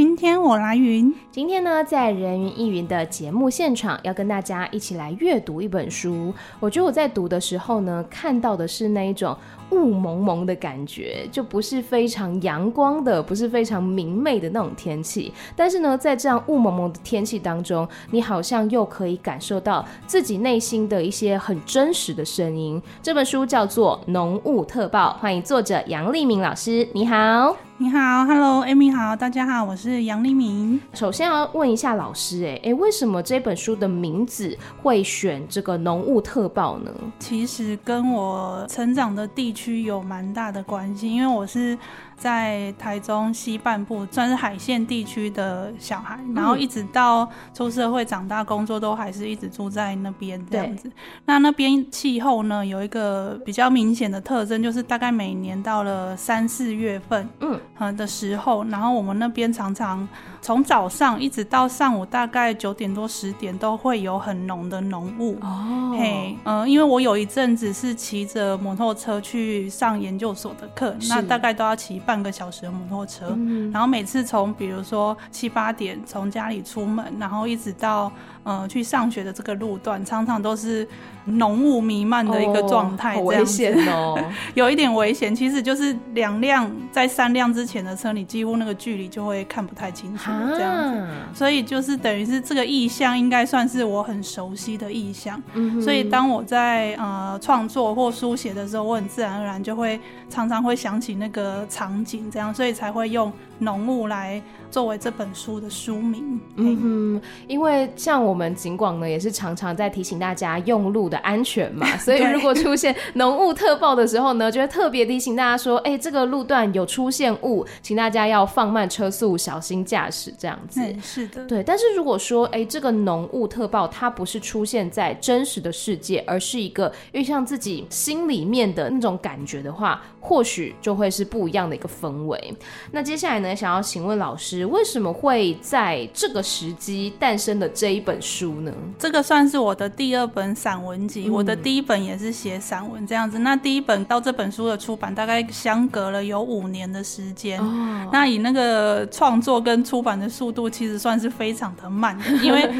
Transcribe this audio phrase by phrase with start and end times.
[0.00, 1.12] 今天我来云。
[1.28, 6.32] 今天呢，在人云亦云的节目现场，要跟大家一起来阅读一本书。
[6.60, 9.36] 我觉得我在读的时候呢，看到的是那一种
[9.72, 15.32] 雾蒙蒙的感觉，就不是非常阳光的，不是非常明媚的那种天气。
[15.56, 22.80] 但是呢，在这样雾蒙蒙的天气当中，你好像又可以感受到自己内心的一些很真实的声音。
[23.02, 27.56] 这本书叫做《浓雾特报》，欢迎作者杨立明老师，你好。
[27.80, 30.80] 你好，Hello，Amy 好，大家好，我是杨黎明。
[30.94, 36.90] 首先要问一下老师，哎哎，为什么这本书的名字会选这个浓雾特报呢？
[37.18, 41.76] 其实跟我成长的地区有蛮大的关系，因为我是。
[42.18, 50.90] 在台中西半部，算是海线地区的小孩，然后一直到出社会长大工作，都还是一直住在那边这样子。
[51.24, 60.06] 那那边气候呢，有一个比较明显的特征，就是大概每年到了三四月份，嗯，的时候，然后我们那边常常
[60.42, 65.38] 从早上一直到上午大概九点多十点，都会有很浓的浓雾。
[65.40, 72.02] 哦，嘿，嗯，因为我有一阵子是骑着摩托车去上研究所的课，那大概都要骑。
[72.08, 78.10] 半个小时的摩托车，嗯、然后每次从比如说七八点从家里出门，然后一直到
[78.44, 80.86] 呃去上学的这个路段，常常都是
[81.24, 85.34] 浓雾弥漫的一个状态，这样子，哦、危险哦， 有一点危险。
[85.34, 91.06] 其实就是两辆在三辆之前的车，你几乎那个距离就会看不太清楚这样子。
[91.34, 95.40] 所以就是等于是这个意象应该算是我很熟悉的意象。
[95.54, 106.40] 嗯、所以当我在呃创作或书写的时候，我很自然而然就会常常会想起那个场景这样，所以才会用浓雾来作为这本书的书名。
[106.56, 120.80] 嗯哼，因为像我们尽管呢，也是常常在提醒大家用路的安全嘛， 所以如果出现浓雾特报的时候呢，就会特别提醒大家说，哎、欸，这个路段有出现雾，请大家要放慢车速，小心驾驶这样子。
[121.02, 121.62] 是的，对。
[121.62, 132.54] 但是如果说，哎、欸，这个浓雾特报它不是出现在真实的世界，而是一个因为像自己心里面的那种感觉的话，或许就会是不一样的一个氛围。
[132.92, 138.70] 那接下来呢，想要请问老师，为什么会在这个时机诞生的这一本书呢？
[138.98, 143.38] 这个算是我的第二本散文集，嗯、我的第一本也是写散文这样子。
[143.38, 147.58] 那第一本到这本书的出版，大概相隔了有五年的时间。
[147.58, 152.70] 哦、那以那个创作跟出版的速度，其实算是非常的慢的，因为。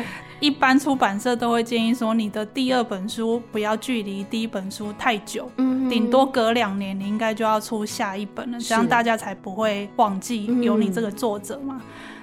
[0.41, 11.81] 一般出版社都会建议说，你的第二本书不要距离第一本书太久，嗯，顶多隔两年，你应该就要出下一本了，这样大家才不会忘记有你这个作者嘛。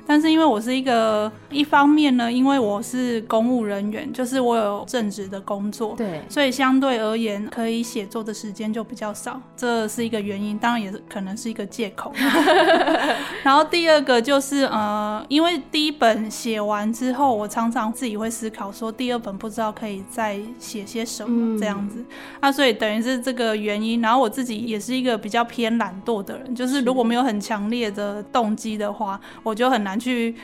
[0.08, 12.14] 但是因为我是一个一方面呢，因为我是公务人员，就是我有正职的工作，对，所以相对而言可以写作的时间就比较少，这是一个原因，当然也是可能是一个借口。
[13.44, 22.06] 然后第二个就是呃，因为第一本写完之后，我常常自己会思考说，第二本不知道可以再写些什么这样子，嗯、
[22.42, 24.02] 啊，所以等于是这个原因。
[24.02, 29.95] 然后我自己也是一个比较偏懒惰的人，就是如果没有很强烈的动机的话，我就很难。
[30.00, 30.36] 去。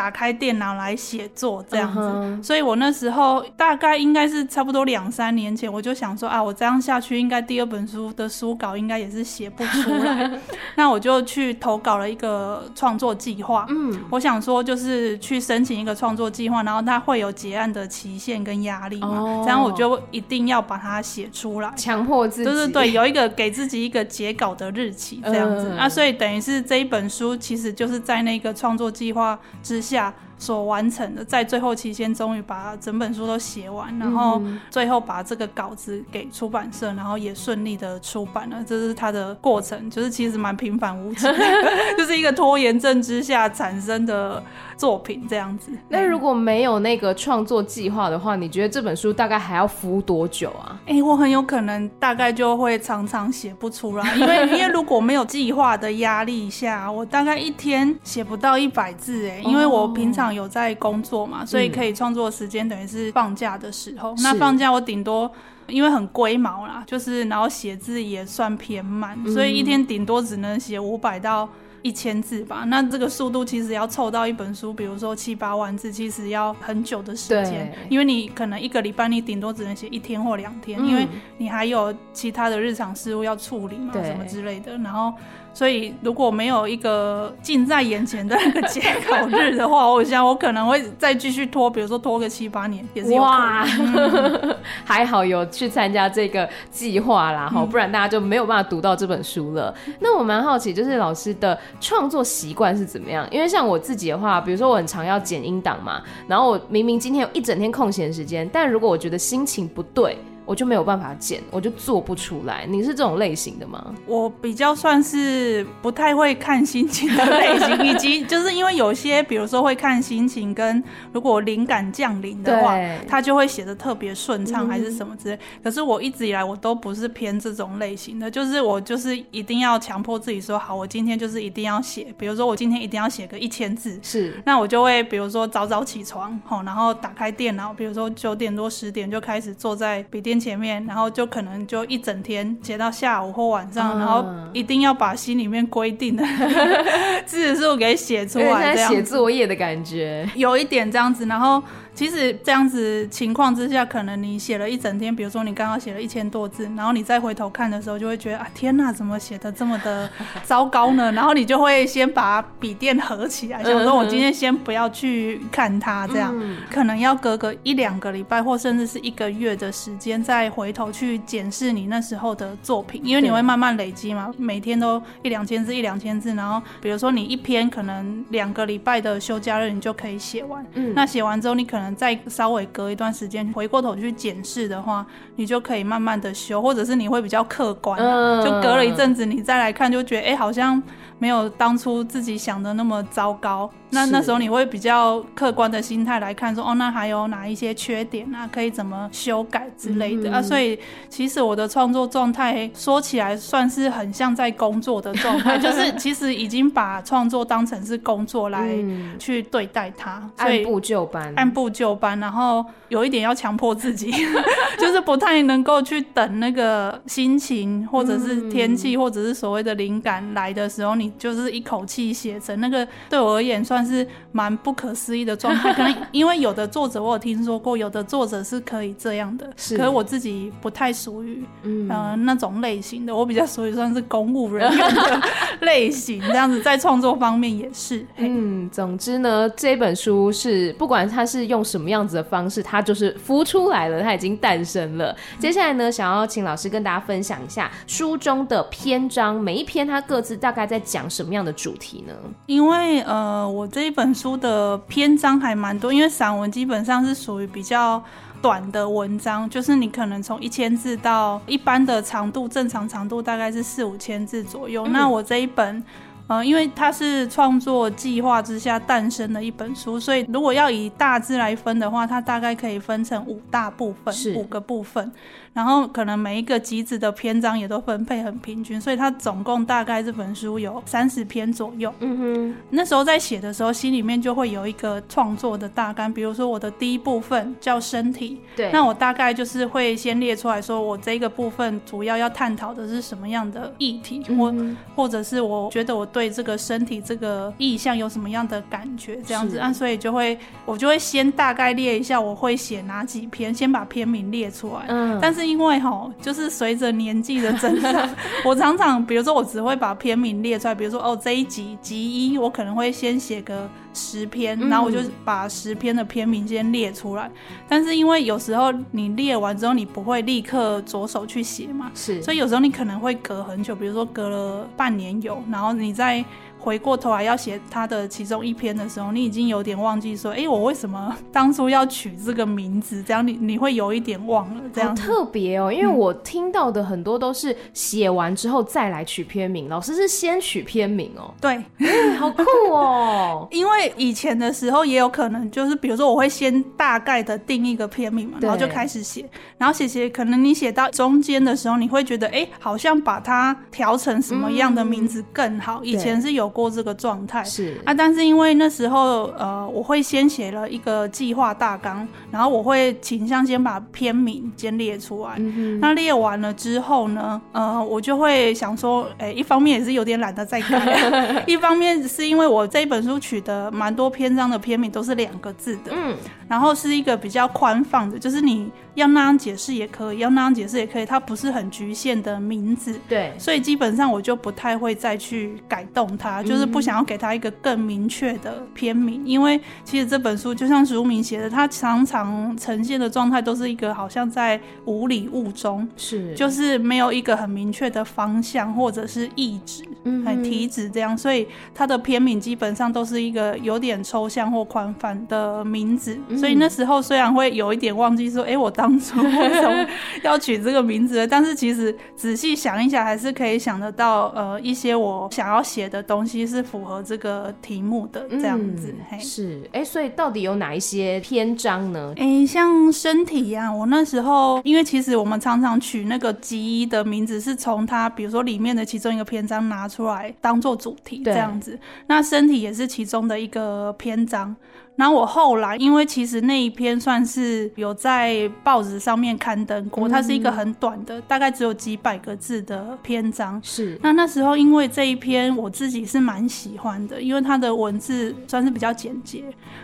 [0.00, 2.42] 打开电脑来写作这样子，uh huh.
[2.42, 10.30] 所以我那时候大概应该是差不多两三年前，我就想说啊，我这样下去，应该第二本书的书稿应该也是写不出来。
[10.76, 13.66] 那我就去投稿了一个创作计划。
[13.68, 19.44] 嗯，我想说就是去申请一个创作计划，然后它会有结案的期限跟压力嘛，oh.
[19.44, 22.44] 这样我就一定要把它写出来，强迫自己。
[22.44, 25.72] 对对对，有一个给自己一个结稿的日期这样子。
[25.72, 25.76] Uh.
[25.76, 30.14] 啊，所以等于是这一本书其实就是在那个创作计划之下。
[30.40, 34.40] 下所完成的，在最后期间终于把整本书都写完，然后
[34.70, 38.56] 最后把这个稿子给出版社，然后也顺利的出版了。
[38.66, 41.26] 这是他的过程，就是其实蛮平凡无奇，
[41.96, 44.42] 就是一个拖延症之下产生的
[44.76, 45.70] 作品这样子。
[45.88, 50.80] 那如果没有那个创作计划的话，你觉得这本书大概还要敷多久啊？
[50.86, 64.12] 哎、欸，我很有可能大概就会常常写不出来，因为 因为如果没有计划的压力下，我大概一天写不到一百字哎，因为我平常有在工作嘛，所以可以创作时间等于是放假的时候。
[64.12, 65.30] 嗯、那放假我顶多
[65.68, 71.48] 因为很龟毛啦，就是然后写字也算偏慢，嗯、所以一天顶多只能写五百到
[71.82, 72.64] 一千字吧。
[72.66, 81.06] 那这个速度其实要凑到一本书，比如说七八万字，其实要很久的时间，因为你可能一个礼拜你顶多只能写一天或两天，嗯，因为
[81.38, 85.12] 你还有其他的日常事务要处理嘛，什么之类的，然后。
[85.52, 88.80] 所以如果没有一个近在眼前的那个截
[89.10, 93.20] 稿日的话， 我想我可能会再继续拖，比如说拖个七八年也是有。
[93.20, 94.56] 哇，嗯、
[94.86, 99.74] 还好有去参加这个计划啦，哈、嗯，不然大家就没有办法读到这本书了。
[99.98, 103.28] 那我蛮好奇，就是老师的创作习惯是怎么样？
[103.30, 110.18] 因为像我自己的话，比如说我很常要剪音档嘛，然后我明明今天有一整天空闲时间，但如果我觉得心情不对。
[110.44, 112.66] 我就没有办法剪，我就做不出来。
[112.66, 113.94] 你是这种类型的吗？
[114.06, 120.82] 我比较算是不太会看心情的类型，以及就是因为有些，比如说会看心情，跟
[121.12, 122.76] 如果灵感降临的话，
[123.06, 125.34] 他就会写的特别顺畅，还是什么之类。
[125.36, 125.38] 嗯。
[125.62, 132.06] 可是我一直以来我都不是偏这种类型的，就是我就是一定要强迫自己说好，我今天就是一定要写。
[132.18, 146.24] 比如说我今天一定要写个一千字，是，那我就会比如说早早起床，吼，然后打开电脑，比如说九点多十点就开始坐在笔电前面，然后就可能就一整天写到下午或晚上，嗯、然后一定要把心里面规定的
[147.26, 151.62] 字数给写出来，这样写作业的感觉，有一点这样子，然后。
[152.00, 160.08] 其实这样子情况之下，可能你写了一整天，比如说你刚刚写了一千多字，然后你再回头看的时候，就会觉得啊，天哪，怎么写的这么的
[160.42, 161.12] 糟糕呢？
[161.12, 166.34] 然后你就会先把笔电合起来，想说我今天先不要去看它，这样
[166.72, 180.64] 可能要隔个一两个礼拜，或甚至是一个月的时间，再回头去检视你那时候的作品，因为你会慢慢累积嘛，每天都一两千字，一两千字，然后比如说你一篇可能两个礼拜的休假日，你就可以写完。
[180.72, 185.06] 嗯，那写完之后，你可能再稍微隔一段时间回过头去检视的话，
[185.36, 190.82] 你就可以慢慢的修，或者是你会比较客观，啊，就隔了一阵子你再来看，就觉得哎，欸，好像。
[191.22, 200.42] 没有当初自己想的那么糟糕，那那时候你会比较客观的心态来看说，说哦，那还有哪一些缺点啊，可以怎么修改之类的、嗯、啊。
[200.42, 200.78] 所以
[201.08, 208.74] 其实我的创作状态说起来算是很像在工作的状态， 就是其实已经把创作当成是工作来
[209.18, 214.10] 去对待它，按部就班，按部就班，然后有一点要强迫自己，
[214.80, 221.10] 就是不太能够去等那个心情或者是天气或者是所谓的灵感来的时候你。
[221.18, 225.72] 就是一口气写成那个，对我而言算是蛮不可思议的状态。
[225.74, 235.22] 可能因为有的作者我有听说过，有的作者是可以这样的，是可是我自己不太属于嗯、呃、那种类型的，我比较属于算是公务人员 的
[235.60, 238.04] 类型，这样子在创作方面也是。
[238.16, 245.16] 嗯，总之呢，这本书是不管它是用什么样子的方式，它就是孵出来了，它已经诞生了。
[245.38, 250.78] 接下来呢，想要请老师跟大家分享一下书中的篇章，每一篇它各自大概在。
[250.90, 252.12] 讲什么样的主题呢？
[252.46, 258.02] 因为呃，我这一本书的篇章还蛮多，因为散文基本上是属于比较
[258.42, 264.84] 短的文章，就是你可能从一千字到一般的长度，正常长度大概是四五千字左右。
[264.86, 265.82] 嗯、那我这一本。
[266.26, 275.10] 呃，因为它是创作计划之下诞生的一本书，所以如果要以大致来分的话，它大概可以分成五大部分，五个部分。
[275.52, 281.92] 然后可能每一个集子的篇章也都分配很平均，所以它总共大概这本书有三十篇左右。
[282.00, 296.30] 嗯哼，那时候在写的时候，心里面就会有一个创作的大纲，比如说我的第一部分叫身体，对，那我大概就是会先列出来说，我这个部分主要要探讨的是什么样的议题，或、嗯、或者是我觉得我对。
[296.30, 299.20] 这个身体这个意象有什么样的感觉？
[299.26, 304.84] 这样子啊，所以就会我就会先大概列一下，我会写哪几篇，先把篇名列出来。
[304.86, 308.08] 嗯，但是因为吼，就是随着年纪的增长，
[308.44, 317.30] 我常常比如说我只会把篇名列出来，比如说哦这一集集一，我可能会先写个十篇，然后我就把十篇的篇名先列出来。
[317.50, 317.56] 嗯。
[317.68, 326.24] 但是因为有时候你列完之后，你不会立刻着手去写嘛，是，所以有时候你可能会隔很久，比如说隔了半年有，然后你再。
[326.60, 333.02] 回过头来要写他的其中一篇的时候，你已经有点忘记说，哎、欸，我为什么当初要取这个名字？
[333.02, 335.72] 这样你你会有一点忘了，这样特别哦。
[335.72, 341.32] 因为我听到的很多都是写完之后再来取篇名，老师是先取篇名哦。
[341.40, 343.48] 对，嗯、好酷哦。
[343.50, 349.24] 因为以前的时候也有可能，就是比如说我会先大概的定一个片名嘛，然后就开始写，
[349.56, 355.80] 然后写写，可能你写到中间的时候，你会觉得，哎、欸，好像把它调成什么样的名字更好。
[355.82, 356.49] 嗯、以前是有。
[356.50, 357.42] 过这个状态。
[357.44, 357.80] 是。
[357.84, 365.34] 啊，但是因为那时候呃，我会先写了一个计划大纲，然后我会倾向先把篇名先列出来。
[365.38, 376.16] 嗯、那列完了之后呢，呃，我就会想说，哎、欸，一方面也是有点懒得再改， 一方面是因为我这一本书取的蛮多篇章的篇名都是两个字的，嗯，
[376.48, 382.98] 然后是一个比较宽放的，就是你要那样解释也可以，要那样解释也可以，它不是很局限的名字。
[383.08, 409.86] 对，所以基本上我就不太会再去改动它，就是不想要给他一个更明确的片名，嗯，因为其实这本书就像书名写的，它常常呈现的状态都是一个好像在无里雾中，是，就是没有一个很明确的方向或者是意志，嗯，很体旨这样，所以他的片名基本上都是一个有点抽象或宽泛的名字，嗯，所以那时候虽然会有一点忘记说，哎，欸，我当初为什么
[410.22, 418.94] 要取这个名字，但是其实仔细想一想，还是可以想得到，呃，一些我想要写的东西是符合这个题目的这样子。
[418.96, 422.12] 嗯、嘿是，哎、欸，所以到底有哪一些篇章呢？
[422.16, 431.78] 哎、欸，像身体呀、啊，我那时候因为其实我们常常取那个集的名字，是从它比如说里面的其中一个篇章拿出来当做主题这样子。
[432.06, 434.54] 那身体也是其中的一个篇章。
[435.00, 443.58] 然后我后来，因为其实那一篇算是有在报纸上面刊登过，它是一个很短的，大概只有几百个字的篇章。
[443.64, 443.98] 是。
[444.02, 449.42] 那那时候因为这一篇我自己是蛮喜欢的，因为它的文字算是比较简洁，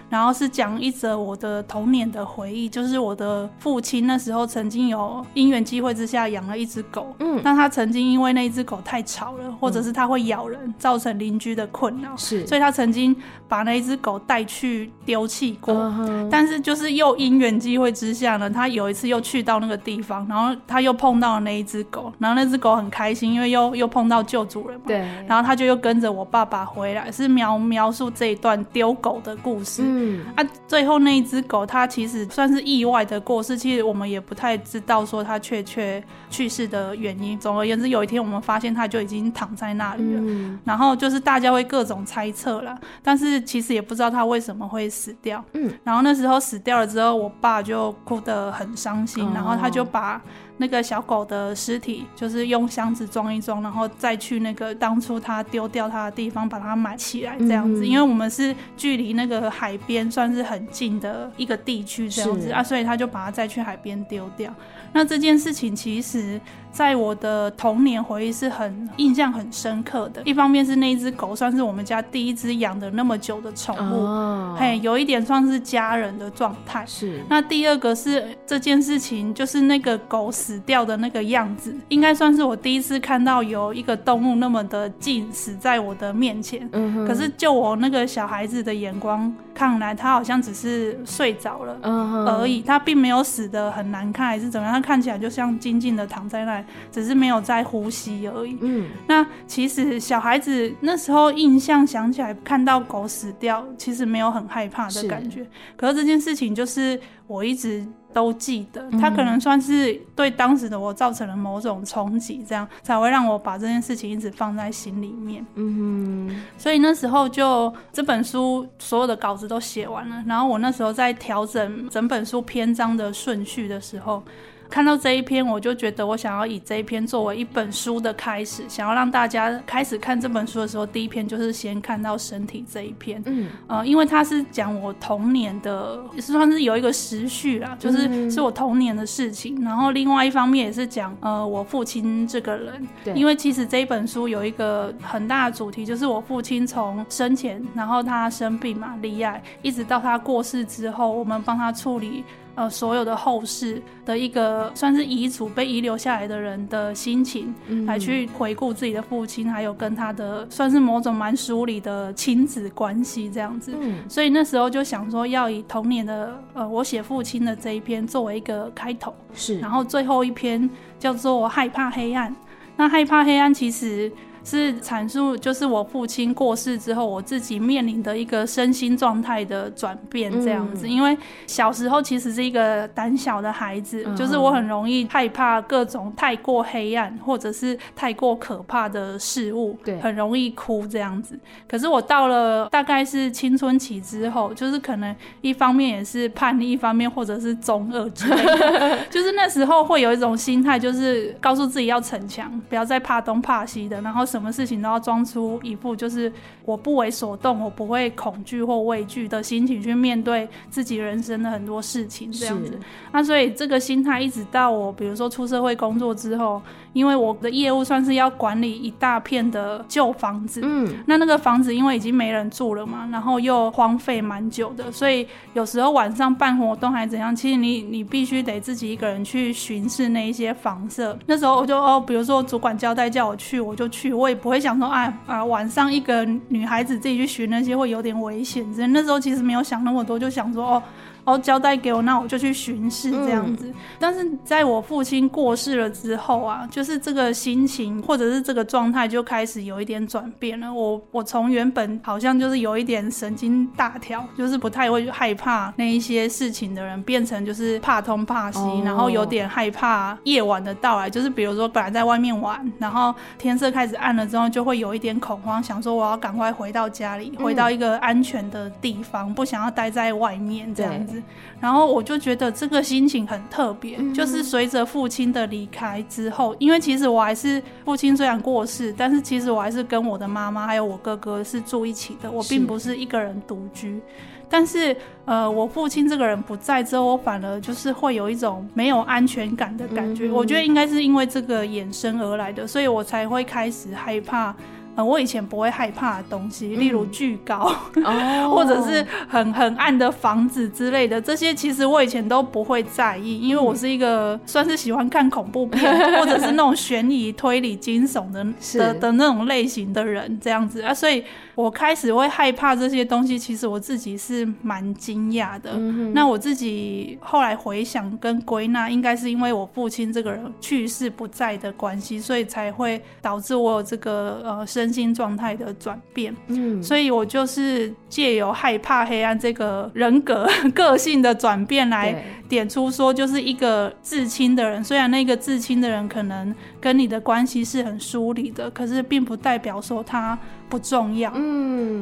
[0.09, 7.15] 然后是讲一则我的童年的回忆，就是我的父亲那时候曾经有因缘机会之下养了一只狗。
[7.21, 7.41] 嗯。
[7.43, 12.17] 那他曾经因为那一只狗太吵了，或者是它会咬人，造成邻居的困扰。
[12.17, 12.47] 是。
[12.47, 13.15] 所以他曾经
[13.49, 14.91] 把那一只狗带去。
[15.07, 16.29] 丢弃过，uh.
[16.29, 24.87] 但是就是又因缘机会之下呢，他有一次又去到那个地方，然后他又碰到了那一只狗，然后那只狗很开心，因为又又碰到旧主人嘛。
[24.89, 24.99] 对。
[25.29, 29.83] 然后他就又跟着我爸爸回来，是描描述这一段丢狗的故事。
[29.85, 29.96] 嗯。
[30.35, 37.39] 啊，最后那一只狗，它其实算是意外的过世，其实我们也不太知道说它确切去世的原因。
[37.39, 40.21] 总而言之，有一天我们发现它就已经躺在那里了。
[40.21, 40.59] 嗯。
[40.65, 44.87] 然后就是大家会各种猜测啦，但是其实也不知道它为什么会。
[44.97, 50.23] 死掉，嗯，然后那时候死掉了之后，我爸就哭得很伤心，哦，然后他就把
[50.59, 57.87] 那个小狗的尸体，就是用箱子装一装，然后再去那个当初他丢掉它的地方把它埋起来，这样子，嗯。
[57.87, 64.55] 因为我们是距离那个海边算是很近的一个地区，这样子啊，所以他就把它再去海边丢掉。
[64.93, 66.41] 那这件事情其实。
[66.77, 76.85] 在我的童年回忆是很印象很深刻的，一方面是那一只狗算是我们家第一只养的那么久的宠物，哦，嘿，有一点算是家人的状态。
[76.87, 77.19] 是。
[77.31, 86.69] 那第二个是这件事情，就是那个狗死掉的那个样子，应该算是我第一次看到有一个动物那么的近死在我的面前。
[86.73, 87.09] 嗯。
[87.09, 94.75] 可是就我那个小孩子的眼光看来，它好像只是睡着了而已，它并没有死的很难看，还是怎么样？
[94.75, 96.66] 它看起来就像静静的躺在那里。
[96.91, 98.57] 只是没有在呼吸而已。
[98.61, 105.47] 嗯，那其实小孩子那时候印象想起来，看到狗死掉，其实没有很害怕的感觉。
[105.77, 115.45] 可是这件事情就是我一直都记得，它可能算是对当时的我造成了某种冲击，这样才会让我把这件事情一直放在心里面。
[115.55, 124.23] 嗯，所以那时候就这本书所有的稿子都写完了，然后我那时候在调整整本书篇章的顺序的时候。
[124.69, 133.23] 看到这一篇，我就觉得我想要以这一篇作为一本书的开始，想要让大家开始看这本书的时候，第一篇就是先看到身体这一篇。
[133.27, 139.61] 嗯，呃，因为它是讲我童年的，也是算是有一个时序啦，就是是我童年的事情。
[139.63, 142.87] 然后另外一方面也是讲呃我父亲这个人。
[143.05, 143.15] 对。
[143.15, 152.25] 因为其实这一本书有一个很大的主题，就是我父亲从生前，然后他生病嘛，离癌，一直到他过世之后，我们帮他处理。
[152.57, 163.77] 呃，所有的后世的一个算是遗嘱被遗留下来的人的心情，嗯、来去回顾自己的父亲，还有跟他的算是某种蛮疏离的亲子关系这样子。
[163.79, 172.33] 嗯，所以那时候就想说，要以童年的呃，我写父亲的这一篇作为一个开头，是，然后最后一篇叫做《害怕黑暗》。
[172.79, 174.11] 那害怕黑暗其实。
[174.47, 180.89] 是阐述，就是我父亲过世之后，我自己面临的一个身心状态的转变，这样子。
[180.89, 191.37] 因为小时候其实是一个胆小的孩子，就是我很容易害怕各种太过黑暗或者是太过可怕的事物，对，很容易哭这样子。
[191.67, 204.25] 可是我到了大概是青春期之后，就是可能一方面也是叛逆，一方面或者是中二之类的， 就是那时候会有一种心态，就是告诉自己要逞强，不要再怕东怕西的，然后。
[204.37, 206.31] 什么事情都要装出一副就是
[206.67, 212.79] 我不为所动，我不会恐惧或畏惧的心情去面对自己人生的很多事情，这样子。
[213.13, 216.61] 那所以这个心态一直到我比如说出社会工作之后。
[216.93, 231.19] 因为我的业务算是要管理一大片的旧房子，嗯，那那个房子因为已经没人住了嘛，然后又荒废蛮久的，所以有时候晚上办活动还怎样，其实你你必须得自己一个人去巡视那一些房舍。
[231.27, 236.27] 那时候我就哦，比如说主管交代叫我去，我就去，我也不会想说啊啊晚上一个
[236.57, 238.65] 女孩子自己去学那些会有点危险。
[238.75, 240.83] 之类，那时候其实没有想那么多，就想说哦。
[241.27, 243.67] 哦，交代给我，那我就去巡视这样子。
[243.67, 243.75] 嗯。
[243.99, 250.73] 但是在我父亲过世了之后啊，就是这个心情或者是这个状态就开始有一点转变了。
[250.73, 261.11] 我我从原本好像就是有一点神经大条，就是不太会害怕那一些事情的人，变成就是怕东怕西，哦，然后有点害怕夜晚的到来。
[261.11, 271.16] 就是比如说本来在外面玩，然后天色开始暗了之后，就会有一点恐慌，想说我要赶快回到家里，回到一个安全的地方，不想要待在外面这样子。
[271.61, 284.01] 然后我就觉得这个心情很特别，嗯、就是随着父亲的离开之后，因为其实我还是父亲虽然过世，但是其实我还是跟我的妈妈还有我哥哥是住一起的，我并不是一个人独居。
[284.49, 290.29] 但是呃，我父亲这个人不在之后，我反而就是会有一种没有安全感的感觉。
[290.29, 294.55] 嗯、我觉得应该是因为这个衍生而来的，所以我才会开始害怕。
[294.97, 308.45] 呃，我以前不会害怕的东西，例如巨高，嗯、 或者是很很暗的房子之类的，这些其实我以前都不会在意，因为我是一个算是喜欢看恐怖片，或者是那种悬疑、推理、惊悚的
[308.79, 310.81] 的的那种类型的人，这样子。
[310.83, 311.23] 啊，所以。
[311.57, 315.73] 我开始会害怕这些东西，其实我自己是蛮惊讶的。
[315.75, 316.13] 嗯。
[316.13, 326.37] 那我自己后来回想跟归纳，应该是因为我父亲这个人去世不在的关系，所以才会导致我有这个呃身心状态的转变。
[326.49, 340.39] 嗯，所以我就是借由害怕黑暗这个人格 个性的转变来点出说，就是一个至亲的人，虽然那个至亲的人可能跟你的关系是很疏离的，可是并不代表说他。
[340.69, 341.46] 不重要，嗯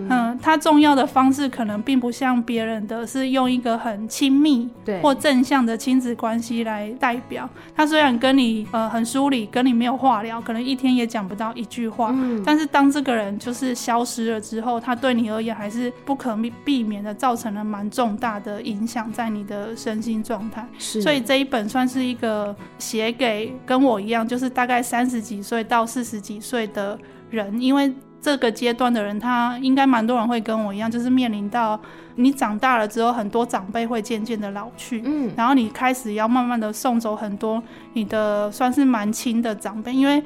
[0.08, 4.68] 嗯，他重要的方式可能并不像别人的是用一个很亲密
[5.02, 7.48] 或正向的亲子关系来代表。
[7.74, 20.66] 他虽然跟你呃很疏离，跟你没有话聊，可能一天也讲不到一句话，嗯，但是当这个人就是消失了之后，他对你而言还是不可避免的造成了蛮重大的影响在你的身心状态。
[20.78, 26.98] 是，所以这一本算是一个写给跟我一样，就是大概三十几岁到四十几岁的
[27.30, 27.92] 人，因为。
[28.24, 31.78] 这个阶段的人，他应该蛮多人会跟我一样，就是面临到
[32.14, 40.22] 你长大了之后，很多长辈会渐渐的老去，嗯，然后你开始要慢慢的送走很多你的算是蛮亲的长辈，因为。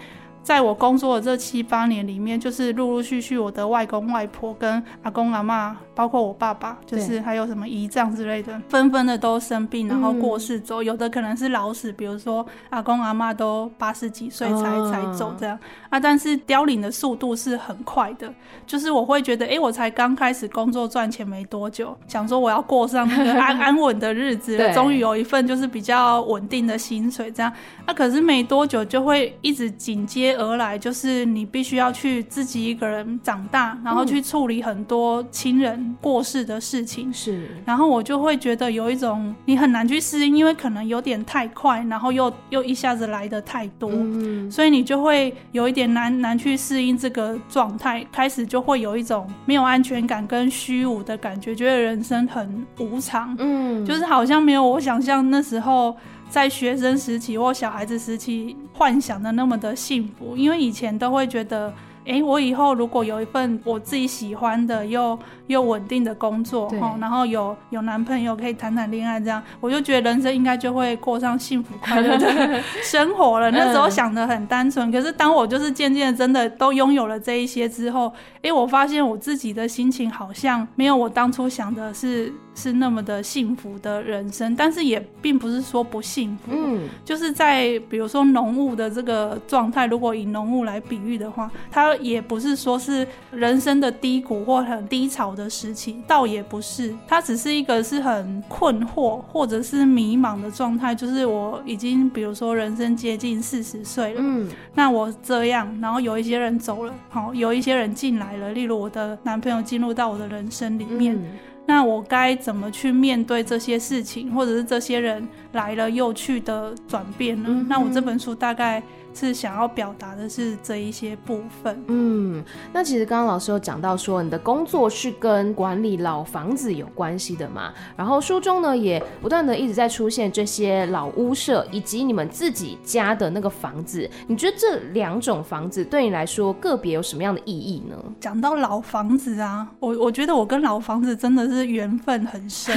[0.49, 10.83] 在我工作的这七八年里面，就是陆陆续续，我的外公外婆跟阿公阿妈，包括我爸爸，就是还有什么姨丈之类的，纷纷的都生病，然后过世走。
[10.83, 15.59] 有的可能是老死，比如说阿公阿妈都八十几岁才、哦、才走这样
[15.91, 16.01] 啊。
[16.01, 18.33] 但是凋零的速度是很快的，
[18.67, 27.53] 就是我会觉得，哎、欸，我才刚开始工作赚钱没多久，想说我要过上那个 安安稳的日子了，终于有一份就是比较稳定的薪水这样。
[27.85, 30.38] 那、啊、可是没多久就会一直紧接。
[30.38, 37.12] 而来就是你必须要去自己一个人长大，然后去处理很多亲人过世的事情。
[37.12, 48.07] 是，然后我就会觉得有一种你很难去适应，因为可能有点太快，然后又又一下子来的太多，嗯，所以你就会有一点难难去适应这个状态。
[48.12, 55.96] 开始就会有一种没有安全感跟虚无的感觉，觉得人生很无常，嗯，就是好像没有我想象那时候。
[56.29, 61.73] 在学生时期或小孩子时期幻想的那么的幸福，因为以前都会觉得，
[62.07, 73.51] 哎，我以后如果有一份我自己喜欢的又又稳定的工作，然后有有男朋友可以谈谈恋爱，这样我就觉得人生应该就会过上幸福快乐的 生活了。
[73.51, 78.12] 那时候想的很单纯，可是当我就是渐渐真的都拥有了这一些之后，
[78.43, 82.33] 哎，我发现我自己的心情好像没有我当初想的是。
[82.59, 86.51] 是那么的幸福的人生，但是也并不是说不幸福。
[86.53, 100.92] 嗯，就是在比如说浓雾的这个状态，如果以浓雾来比喻的话，它也不是说是人生的低谷或很低潮的时期，倒也不是，它只是一个是很困惑或者是迷茫的状态。
[100.92, 111.14] 就是我已经比如说人生接近四十岁了，嗯，那我这样，然后有一些人走了，好，有一些人进来了，例如我的男朋友进入到我的人生里面。
[111.14, 111.25] 嗯
[111.68, 117.48] 那我该怎么去面对这些事情，或者是这些人来了又去的转变呢？
[117.50, 117.66] 嗯。
[117.68, 118.83] 那我这本书大概
[119.14, 121.83] 是想要表达的是这一些部分。
[121.88, 127.73] 嗯，那其实刚刚老师有讲到说，你的工作是跟管理老房子有关系的嘛？
[127.97, 134.09] 然后书中呢也不断的一直在出现这些老屋舍以及你们自己家的那个房子。
[134.27, 137.97] 你觉得这两种房子对你来说个别有什么样的意义呢？
[138.21, 142.77] 讲到老房子啊，我我觉得我跟老房子真的是缘分很深，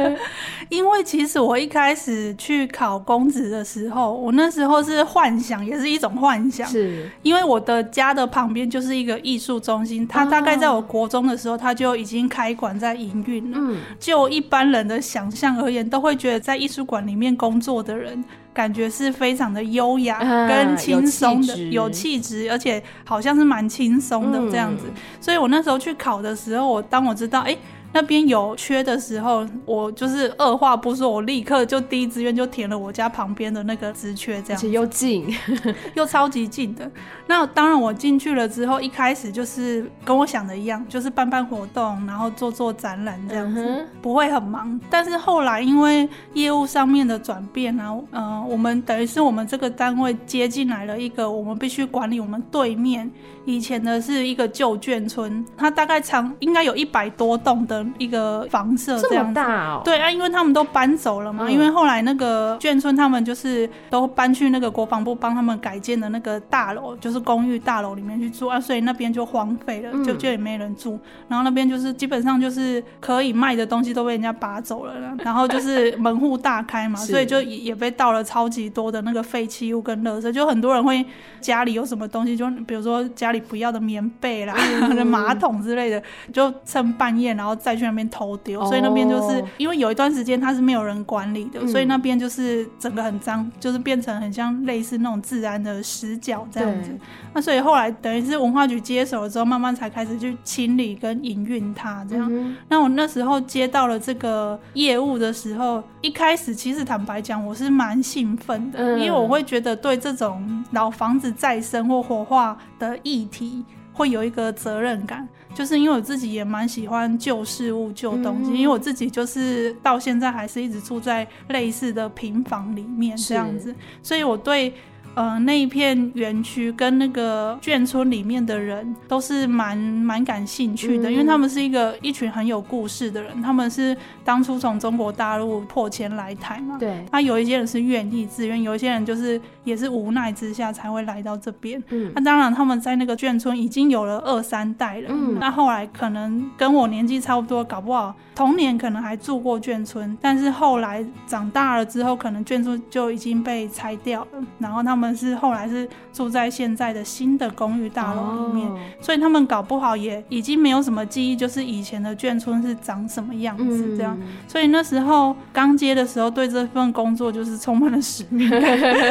[0.68, 13.58] 因为其实我一开始去考公职的时候，我那时候是幻想，也是一种幻想，是因为我的家的旁边就是一个艺术中心，它大概在我国中的时候，它就已经开馆在营运了。
[13.60, 24.84] 嗯，就一般人的想象而言，都会觉得在艺术馆里面工作的人，感觉是非常的优雅跟轻松的，有气质，而且好像是蛮轻松的这样子。
[25.20, 27.56] 所以我那时候去考的时候，我当我知道，哎。
[27.92, 35.26] 那边有缺的时候，我就是二话不说，我立刻就第一志愿就填了我家旁边的那个职缺，这样子，而且又近，
[35.94, 36.90] 又超级近的。
[37.26, 44.78] 那当然我进去了之后，一开始就是跟我想的一样，就是办办活动，然后做做展览这样子，嗯、不会很忙。
[44.90, 53.10] 但是后来因为业务上面的转变啊，嗯、呃，我们等于是我们这个单位接进来了一个，我们必须管理我们对面
[53.48, 57.84] 以前的是一个旧眷村，它大概长应该有一百多栋的。
[57.96, 59.82] 一个房舍这样子，这么大哦？
[59.82, 61.46] 对啊，因为他们都搬走了嘛。
[61.46, 70.94] 嗯、因为后来那个眷村，他们就是都搬去那个国防部帮他们改建的那个大楼，就是公寓大楼里面去住啊，所以那边就荒废了，就就也没人住。
[70.96, 81.04] 嗯、然后那边就是基本上就是可以卖的东西都被人家拔走了，然后就是门户大开嘛， 所以就也被倒了超级多的那个废弃物跟垃圾，就很多人会
[81.40, 87.58] 家里有什么东西，就比如说家里不要的棉被啦、嗯、 马桶之类的，就趁半夜然后。
[87.58, 96.96] 再去那边偷丢，所以那边就是因为有一段时间它是没有人管理的，所以那边就是整个很脏，就是变成很像类似那种自然的死角这样子。
[97.34, 102.56] 那所以后来等于是文化局接手了之后，慢慢才开始去清理跟营运它这样。
[102.68, 115.28] 那我那时候接到了这个业务的时候，一开始其实坦白讲，我是蛮兴奋的，因为我会觉得对这种老房子再生或活化的议题会有一个责任感。
[115.54, 124.74] 就是因为我自己也蛮喜欢旧事物、旧东西，嗯、因为我自己就是到现在还是一直住在类似的平房里面这样子，所以我对。
[125.18, 133.42] 呃，那一片园区跟那个眷村里面的人都是蛮蛮感兴趣的，嗯、因为他们是一个一群很有故事的人。
[133.42, 137.04] 他们是当初从中国大陆破迁来台嘛，对。
[137.10, 141.82] 那有一些人是愿意自愿，有一些人就是也是无奈之下才会来到这边。
[141.90, 142.12] 嗯。
[142.14, 145.08] 那当然，他们在那个眷村已经有了二三代了。
[145.10, 145.36] 嗯。
[145.40, 155.07] 那后来可能跟我年纪差不多，搞不好童年可能还住过眷村，但是后来长大了之后，可能眷村就已经被拆掉了，然后他们。
[155.14, 164.16] 是后来是住在现在的新的公寓大楼里面，哦、所以他们搞不好也已经没有什么记忆，就是以前的眷村是长什么样子这样。
[164.20, 168.60] 嗯、所以那时候刚接的时候，对这份工作就是充满了使命感，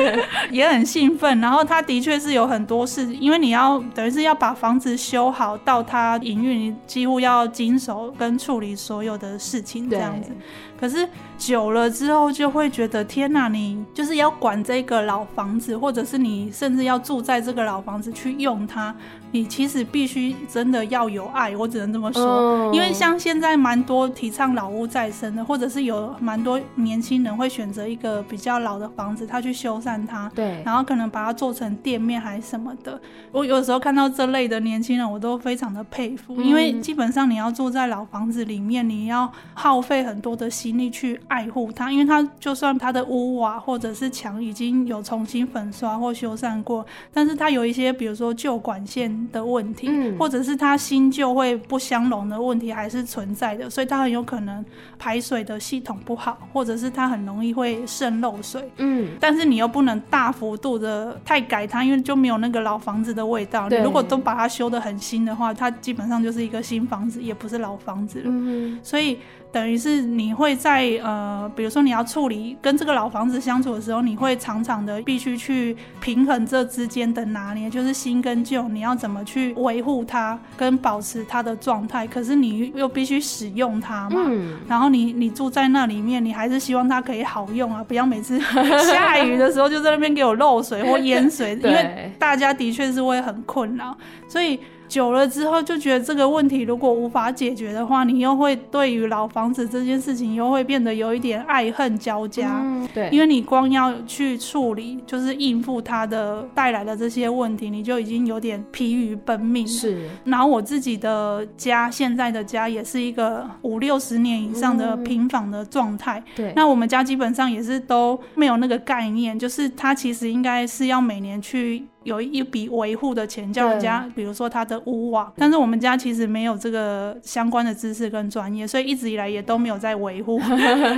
[0.52, 1.40] 也很兴奋。
[1.40, 10.32] 然后他的确是有很多事，因为你要等于是要把房子修好到他营运，你几乎要经手跟处理所有的事情这样子。
[10.80, 18.96] 可是久了之后，就会觉得天哪，你就是要管这个老房子，或者是你甚至要住在这个老房子去用它。
[19.32, 22.24] 你其实必须真的要有爱，我只能这么说。
[22.24, 22.74] Oh.
[22.74, 33.00] 因为像现在蛮多提倡老屋再生的，或者是有蛮多年轻人会选择一个比较老的房子，他去修缮它，对，然后可能把它做成店面还是什么的。
[33.34, 49.17] 我有时候看到这类的年轻人，我都非常的佩服，嗯、因为基本上你要住在老房子里面，你要耗费很多的心力去爱护它，因为它就算它的屋瓦或者是墙已经有重新粉刷或修缮过，但是它有一些比如说旧管线。
[49.32, 54.64] 的问题，嗯、或者是它新旧会不相容的问题还是存在的，所以它很有可能
[55.00, 58.70] 排水的系统不好，或者是它很容易会渗漏水。
[58.78, 63.70] 嗯，但是你又不能大幅度的太改它，因为就没有那个老房子的味道。
[63.70, 68.26] 你如果都把它修得很新的话，它基本上就是一个新房子，也不是老房子了。
[68.28, 69.18] 嗯，所以。
[69.52, 84.22] 等于是你会在呃，比如说你要处理跟这个老房子相处的时候，你会常常的必须去平衡这之间的拿捏，就是新跟旧，你要怎么去维护它跟保持它的状态，可是你又必须使用它嘛。
[84.28, 84.58] 嗯。
[84.68, 94.60] 然后你你住在那里面，你还是希望它可以好用啊，不要每次下雨的时候就在那边给我漏水或淹水， 因为大家的确是会很困扰，所以。
[94.88, 102.60] 久了之后就觉得这个问题如果无法解决的话，你又会对于老房子这件事情又会变得有一点爱恨交加。
[102.62, 109.68] 嗯，对，因为你光要去处理，就是应付它的带来的这些问题，你就已经有点疲于奔命。
[109.68, 110.10] 是。
[110.24, 116.20] 然后我自己的家，现在的家也是一个五六十年以上的平房的状态。
[116.20, 116.54] 嗯，对。
[116.56, 121.86] 那我们家基本上也是都没有那个概念，就是它其实应该是要每年去。
[122.08, 130.40] 有一笔维护的钱，叫人家，比如说他的屋瓦，但是我们家其实没有这个相关的知识跟专业，所以一直以来也都没有在维护，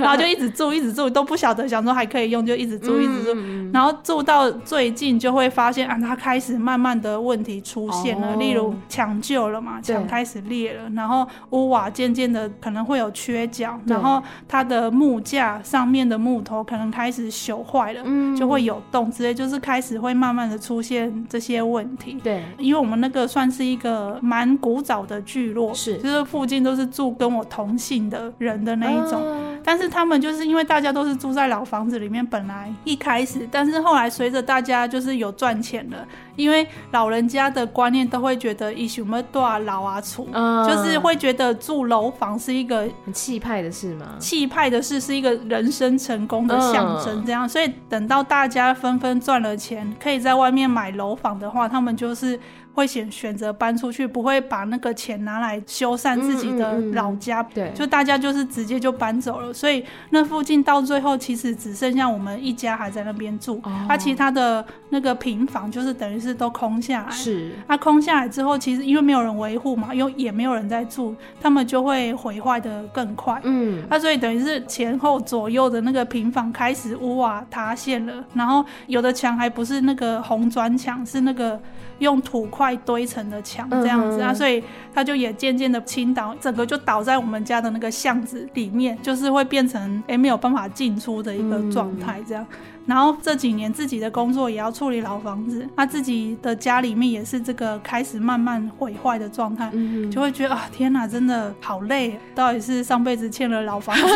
[0.00, 18.04] 然后就一直住，一直住，都不晓得，想说还可以用，就一直住，一直住，然后住到最近就会发现啊，它开始慢慢的问题出现了，例如墙旧了嘛，墙开始裂了，然后屋瓦渐渐的可能会有缺角，然后它的木架上面的木头可能开始朽坏了，
[18.36, 20.99] 就会有洞之类，就是开始会慢慢的出现。
[21.28, 44.16] 这些问题，对，因为我们那个算是一个蛮古早的聚落，是，就是附近都是住跟我同姓的人的那一种，啊、但是他们就是因为大家都是住在老房子里面，本来一开始，但是后来随着大家就是有赚钱了，因为老人家的观念都会觉得以什么多老啊处，啊、就是会觉得住楼房是一个很气派的事嘛？
[44.18, 50.90] 气派的事是一个人生成功的象征，这样，啊、所以等到大家纷纷赚了钱，可以在外面买。
[50.90, 52.38] 楼房的话，他们就是。
[52.72, 57.42] 会选选择搬出去，不会把那个钱拿来修缮自己的老家。
[57.42, 59.52] 对、嗯嗯嗯，就大家就是直接就搬走了。
[59.52, 67.10] 所以那附近到最后其实只剩下我们一家还在那边住，哦、啊，其他的那个平房就是等于是都空下来。
[67.10, 73.40] 是，啊，空下来之后，其实因为没有人维护嘛，又也没有人在住，他们就会毁坏的更快。
[73.42, 81.60] 嗯，啊，所以等于是前后左右的那个平房开始屋瓦塌陷了，然后有的墙还不是那个红砖墙，是那个
[81.98, 82.59] 用土块。
[82.60, 84.62] 块堆成的墙这样子啊，所以
[84.94, 92.46] 它就也渐渐的倾倒，整个就倒在我们家的那个巷子里面，就是会变成哎、欸、没有办法进出的一个状态这样。
[92.86, 99.70] 然后这几年自己的工作也要处理老房子，他自己的家里面也是这个开始慢慢毁坏的状态，
[100.10, 104.02] 就会觉得啊天哪，真的好累，到底是上辈子欠了老房子，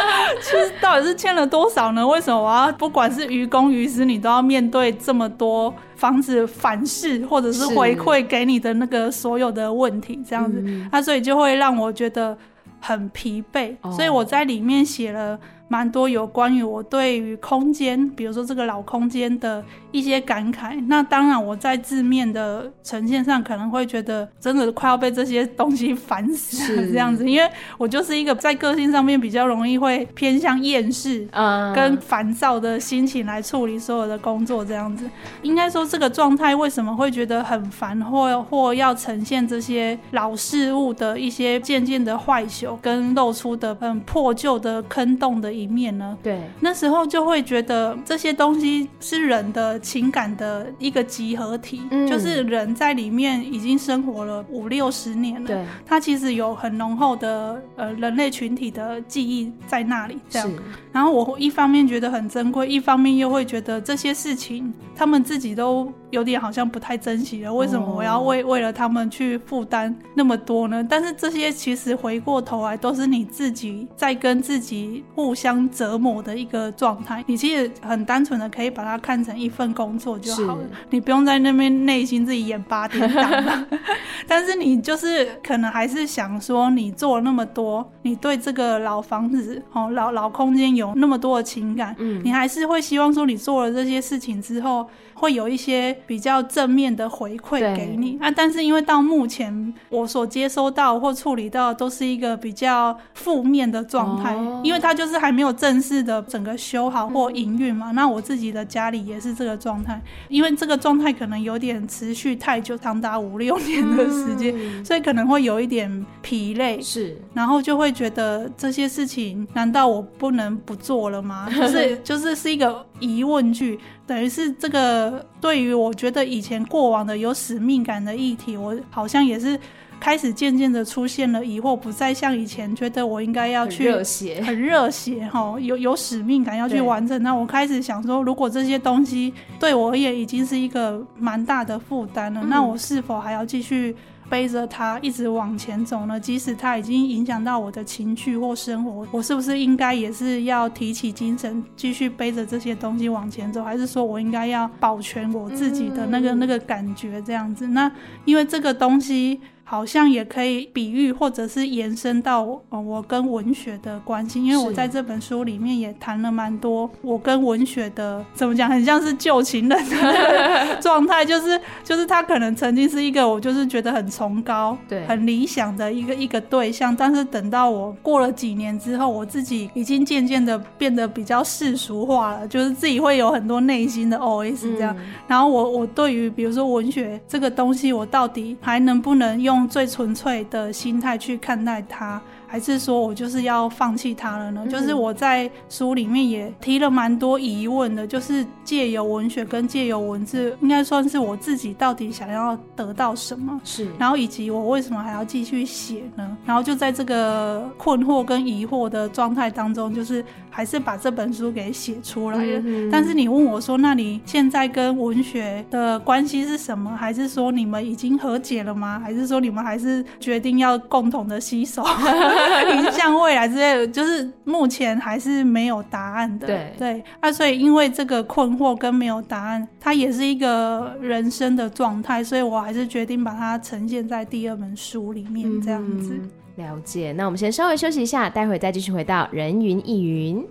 [0.40, 2.06] 其实到底是欠了多少呢？
[2.06, 10.62] 为什么我要不管是于公于私，你都要面对这么多房子反噬或者是回馈给你的那个所有的问题这样子？
[10.92, 12.36] 那所以就会让我觉得
[12.78, 15.36] 很疲惫，所以我在里面写了。
[15.72, 20.84] 蛮多有关于我对于空间，比如说这个老空间的一些感慨。
[20.88, 31.24] 那当然，我在字面的呈现上可能会觉得真的快要被这些东西烦死了 这样子，因为我就是一个在个性上面比较容易会偏向厌世
[31.72, 35.08] 跟烦躁的心情来处理所有的工作这样子。
[35.42, 45.59] 应该说这个状态为什么会觉得很烦，或或要呈现这些老事物的一些渐渐的坏朽跟露出的很破旧的坑洞的。
[45.60, 60.50] 里面呢，对，那时候就会觉得这些东西是人的情感的一个集合体，嗯，就是人在里面已经生活了五六十年了，对，他其实有很浓厚的呃人类群体的记忆在那里，这样。
[60.92, 67.52] 然后我一方面觉得很珍贵，一方面又会觉得这些事情他们自己都有点好像不太珍惜了。
[67.52, 70.84] 为什么我要为为了他们去负担那么多呢？
[70.88, 77.24] 但是这些其实回过头来都是你自己在跟自己互相折磨的一个状态。
[77.26, 83.66] 你其实很单纯的可以把它看成一份工作就好了，你不用在那边内心自己演八点档。
[84.26, 94.86] 但是你就是可能还是想说，你做了那么多，你对这个老房子哦，老老空间有那么多的情感，嗯，你还是会希望说，你做了这些事情之后，
[95.20, 98.18] 会有一些比较正面的回馈给你。
[98.20, 98.30] 啊。
[98.30, 107.94] 但是因为到目前我所接收到或处理到都是一个比较负面的状态，哦，因为它就是还没有正式的整个修好或营运嘛，嗯。
[107.94, 121.48] 那我自己的家里也是这个状态，因为这个状态可能有点持续太久，长达五六年的时间，嗯，所以可能会有一点疲累，是，然后就会觉得这些事情，难道我不能不做了吗？
[121.54, 123.78] 就是就是是一个疑问句，
[124.10, 129.56] 等于是这个对于我觉得以前过往的有使命感的议题，我好像也是
[130.00, 137.22] 开始渐渐的出现了疑惑，不再像以前觉得我应该要去热血，很热血哈，有有使命感要去完成。
[137.22, 143.94] 那我开始想说，如果这些东西对我而言已经是一个蛮大的负担了，嗯，那我是否还要继续？
[144.30, 146.18] 背着它一直往前走呢？
[146.18, 153.62] 即使它已经影响到我的情绪或生活，我是不是应该也是要提起精神，继续背着这些东西往前走？
[153.64, 157.66] 还是说我应该要保全我自己的那个、嗯、那个感觉这样子？
[157.66, 157.90] 那
[158.24, 159.40] 因为这个东西。
[159.70, 192.20] 好像也可以比喻，或者是延伸到我跟文学的关系，因为我在这本书里面也谈了蛮多我跟文学的怎么讲，很像是旧情人的状态，就是 就是他可能曾经是一个我就是觉得很崇高、对，很理想的一个一个对象，但是等到我过了几年之后，我自己已经渐渐的变得比较世俗化了，就是自己会有很多内心的 OS 这样，嗯、然后我我对于比如说文学这个东西，我到底还能不能用用最纯粹的心态去看待它。
[192.50, 194.62] 还是说我就是要放弃它了呢？
[194.64, 203.60] 嗯、就是我在书里面也提了蛮多疑问的，就是借由文学跟借由文字，应该算是我自己到底想要得到什么？
[203.62, 206.36] 是，然后以及我为什么还要继续写呢？
[206.44, 212.62] 然后就在这个困惑跟疑惑的状态当中，就是还是把这本书给写出来了。
[212.64, 216.90] 嗯、但是你问我说，那你现在跟文学的关系是什么？
[216.96, 218.98] 还是说你们已经和解了吗？
[218.98, 221.84] 还是说你们还是决定要共同的携手？
[222.76, 226.46] 影响未来之类的，就是目前还是没有答案的。
[226.46, 236.14] 对对，啊，所以因为这个困惑跟没有答案，它也是一个人生的状态，所以我还是决定把它呈现在第二本书里面，这样子。
[236.14, 240.46] 嗯，了解，那我们先稍微休息一下，待会再继续回到人云亦云。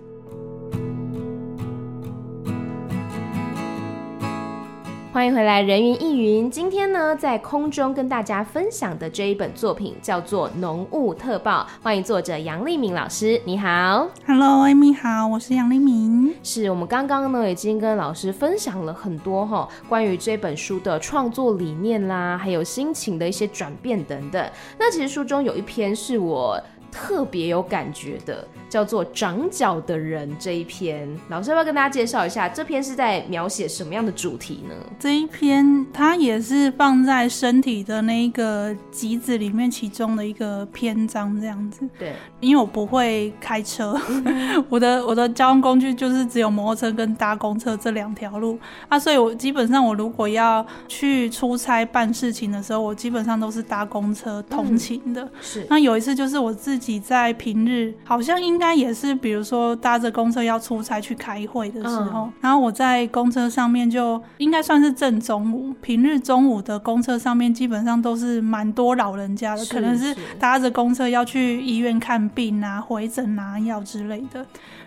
[5.12, 6.48] 欢迎回来，人云亦云。
[6.48, 13.40] 今天呢，在空中跟大家分享的这一本作品叫做《浓雾特报》，欢迎作者杨丽敏老师。
[13.44, 16.36] 你好，Hello，Amy 好，我是杨丽敏。
[16.44, 24.48] 是我们刚刚呢，已经跟老师分享了很多哈，关于这本书的创作理念啦，还有心情的一些转变等等。
[24.78, 26.56] 那其实书中有一篇是我
[26.90, 28.46] 特别有感觉的。
[28.68, 32.48] 叫做长脚的人这一篇，老师要不要跟大家介绍一下？
[32.48, 34.74] 这篇是在描写什么样的主题呢？
[34.96, 41.80] 这一篇它也是放在身体的那一个集子里面，其中的一个篇章这样子。
[41.98, 48.56] 对，因为我不会开车，嗯、 我的我的交通工具就是只有摩托车跟搭公车这两条路
[48.88, 55.24] 啊，所以我基本上我如果要去出差办事情的时候，我基本上都是搭公车通勤的。
[55.24, 58.60] 嗯、是，那有一次就是我自己在平日好像应。
[58.60, 74.44] 该也是，比如说搭着公车要出差去开会的时候，嗯、然后我在公车上面就应该算是正中午，平日中午的公车上面基本上都是蛮多老人家的，可能是搭着公车要去医院看病啊、回诊拿药之类的。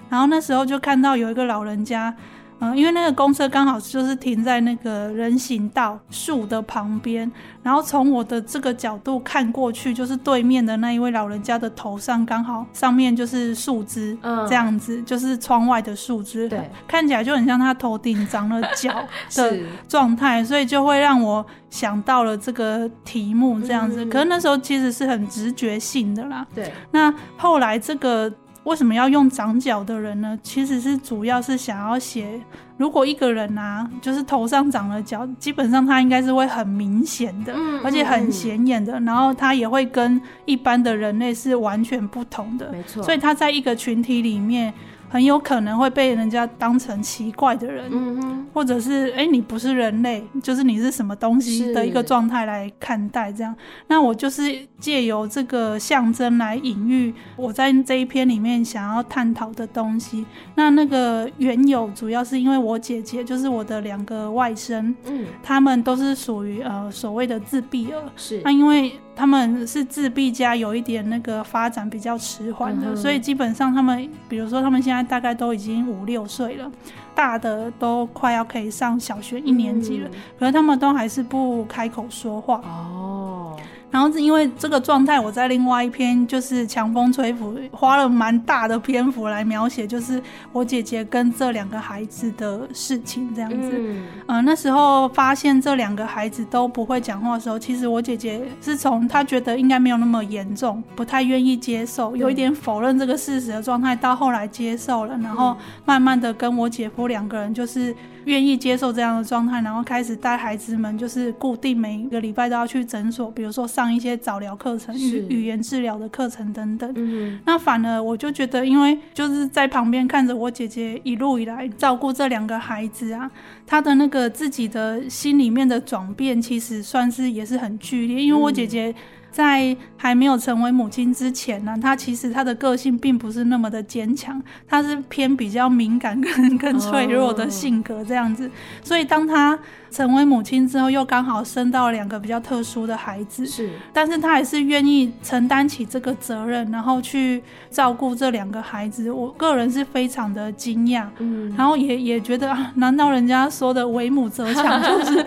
[0.08, 2.16] 然后那时候就看到有一个老人家。
[2.60, 7.30] 嗯，因为那个公车刚好就是停在那个人行道树的旁边，
[7.62, 18.94] 然后从我的这个角度看过去，就是对面的那一位老人家的头上刚好上面就是树枝，嗯，这样子就是窗外的树枝，对，看起来就很像他头顶长了角
[19.36, 24.06] 的状态，所以就会让我想到了这个题目这样子。
[24.06, 26.72] 嗯、可是那时候其实是很直觉性的啦，对。
[26.92, 28.32] 那后来这个。
[28.64, 30.38] 为什么要用长角的人呢？
[30.42, 32.40] 其实是主要是想要写，
[32.78, 43.04] 如果一个人啊，就是头上长了角，基本上他应该是会很明显的，而且很显眼的，然后他也会跟一般的人类是完全不同的，没错。
[43.04, 44.74] 所以他在一个群体里面。
[45.14, 53.56] 很有可能会被人家当成奇怪的人，嗯、或者是哎、欸，你不是人类，就是你是什么东西的一个状态来看待这样。
[53.86, 54.42] 那我就是
[54.80, 60.26] 借由这个象征来隐喻我在这一篇里面想要探讨的东西。
[60.56, 68.92] 那那个缘由主要是因为我姐姐，就是我的两个外甥，嗯，他们都是属于呃所谓的自闭儿，是那因为。
[69.16, 76.72] 他们是自闭加有一点那个发展比较迟缓的，嗯、所以基本上他们，比如说他们现在大概都已经五六岁了，
[77.14, 82.62] 大的都快要可以上小学一年级了，嗯、可是他们都还是不开口说话。
[82.66, 83.58] 哦。
[83.94, 90.20] 然后是因为这个状态，我在另外一篇就是《强风吹拂》花了蛮大的篇幅来描写，就是
[90.52, 93.70] 我姐姐跟这两个孩子的事情这样子。
[93.72, 107.96] 嗯、呃，那时候发现这两个孩子都不会讲话的时候，其实我姐姐是从她觉得应该没有那么严重，不太愿意接受，有一点否认这个事实的状态，到后来接受了，然后慢慢的跟我姐夫两个人就是。
[108.26, 116.92] 愿意接受这样的状态，然后开始带孩子们，就是固定每个礼拜都要去诊所，比如说上一些早疗课程、语语言治疗的课程等等。
[116.96, 123.30] 嗯，那反而我就觉得，因为就是在旁边看着我姐姐一路以来照顾这两个孩子啊，
[123.66, 128.94] 她的那个自己的心里面的转变，其实算是也是很剧烈，因为我姐姐。
[129.34, 138.50] 在还没有成为母亲之前呢，她其实她的个性并不是那么的坚强，她是偏比较敏感跟 跟脆弱的性格这样子，
[138.82, 139.60] 所以当她。
[139.94, 149.12] 成为母亲之后，又刚好生到两个比较特殊的孩子，是，但是她还是愿意承担起这个责任，然后去照顾这两个孩子。
[149.12, 155.26] 我个人是非常的惊讶，嗯，然后也也觉得啊，难道人家说的“为母则强” 就是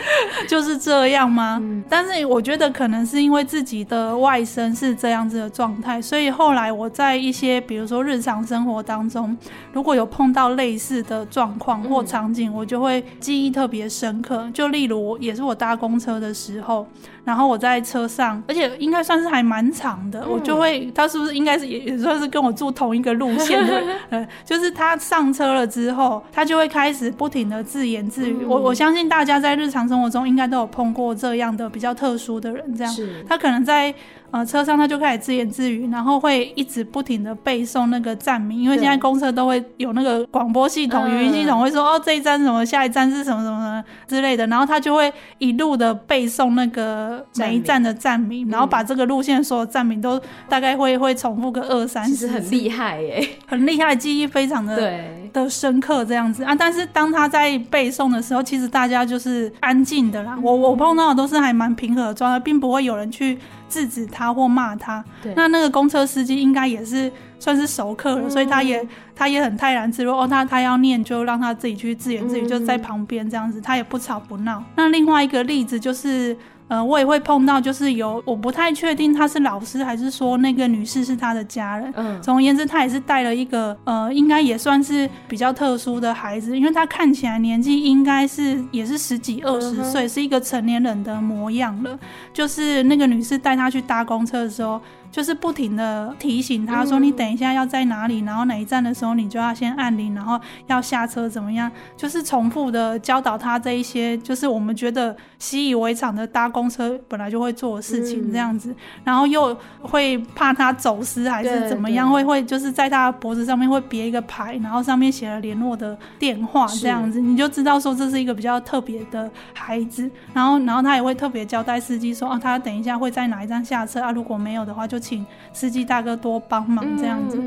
[0.49, 1.61] 就是这样吗？
[1.63, 9.37] 嗯，但是我觉得可能是因为自己的外甥是这样子的状态，所以后来我在一些比如说日常生活当中，
[9.73, 14.51] 如果有碰到类似的状况或场景，我就会记忆特别深刻。
[14.57, 16.87] 就例如，也是我搭公车的时候，
[17.25, 23.83] 然后我在车上，而且应该算是还蛮长的，嗯、我就会，他是不是应该是也也算是跟我住同一个路线的？
[24.09, 28.39] 呃，就是他上车了之后，他就会开始不停的自言自语。
[28.41, 32.95] 嗯、我我相信大家在日常生活中应该都有碰过这样的比较特殊的人，这样，
[33.29, 33.95] 他可能在。
[34.37, 55.31] 呃，车上他就开始自言自语，然后会一直不停的背诵那个站名，因为现在公车都会有那个广播系统、语音系统，会说哦，这一站什么，下一站是什么什么之类的，然后他就会一路的背诵那个每一站的站名，然后把这个路线所有站名都大概会会重复个二三十，其实很厉害耶， 很厉害，记忆非常的对。
[55.33, 56.45] 的深刻这样子。
[56.45, 56.55] 啊。
[56.55, 63.39] 但是当他在背诵的时候，其实大家就是安静的啦，我我碰到的都是还蛮平和的状态，并不会有人去。
[63.69, 65.05] 制止他或骂他，
[65.35, 70.23] 那那个公车司机应该也是算是熟客了，嗯、所以他也他也很泰然自若。
[70.23, 74.63] 哦，他他要念就让他自己去自言自语，就在旁边这样子，他也不吵不闹。
[74.77, 76.37] 那另外一个例子就是。
[76.69, 81.93] 呃，我也会碰到，就是有我不太确定他是老师还是说那个女士是他的家人。
[81.97, 91.99] 嗯，总而言之，他也是带了一个呃，应该也算是比较特殊的孩子，因为他看起来年纪应该是也是十几二十岁，嗯、是一个成年人的模样了。
[92.33, 94.81] 就是那个女士带他去搭公车的时候。
[95.17, 101.73] 就是不停的提醒他说：“你等一下要在哪里，然后哪一站的时候你就要先按铃，然后要下车怎么样？
[101.97, 120.11] 就是重复的教导他这一些，就是我们觉得习以为常的搭公车本来就会做的事情这样子，然后又会怕他走失还是怎么样，会会就是在他脖子上面会别一个牌，然后上面写了联络的电话这样子，你就知道说这是一个比较特别的孩子。
[120.35, 124.13] 然后然后他也会特别交代司机说：啊，他等一下会在哪一站下车啊？
[124.13, 125.01] 如果没有的话就。
[125.07, 127.39] 请司机大哥多帮忙，这样子。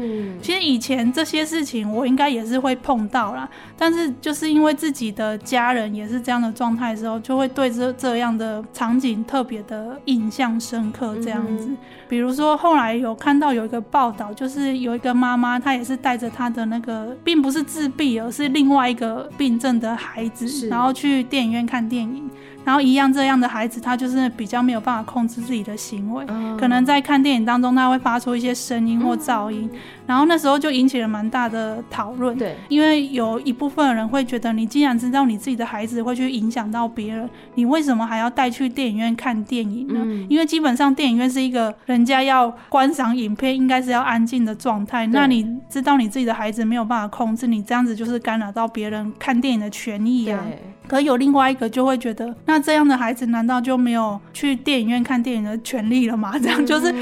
[0.41, 11.16] 其实以前这些事情我应该也是会碰到啦，但是就是因为自己的家人也是这样的状态的时候，就会对这这样的场景特别的印象深刻。
[11.22, 11.70] 这样子，
[12.07, 22.30] 比如说后来有看到有一个报道，就是有一个妈妈，她也是带着她的那个，并不是自闭，而是另外一个病症的孩子，然后去电影院看电影。
[22.70, 29.67] 然后一样这样的孩子，他就是比较没有办法控制自己的行为，嗯、可能在看电影当中，他会发出一些声音或噪音。
[29.74, 32.38] 嗯、然后那时候就引起了蛮大的讨论。
[32.38, 40.01] 对，因为有一部分人会觉得，你既然知道你自己的孩子会去影响到别人，你为什么还要带去电影院看电影呢？
[40.03, 45.07] 嗯、因为基本上电影院是一个人家要观赏影片，应该是要安静的状态。
[45.07, 50.45] 那你知道你自己的孩子没有办法控制，你这样子就是干扰到别人看电影的权益啊。
[50.90, 56.38] 可有另外一个就会觉得，那这样的孩子难道就没有去电影院看电影的权利了吗？
[56.40, 56.94] 这样就是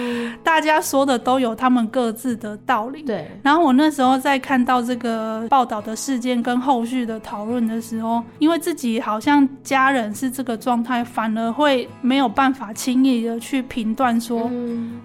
[0.44, 3.02] 大家说的都有他们各自的道理。
[3.04, 3.32] 对。
[3.42, 14.52] 然后我那时候在看到这个报道的事件跟后续的讨论的时候，因为自己好像家人是这个状态，反而会没有办法轻易的去评断说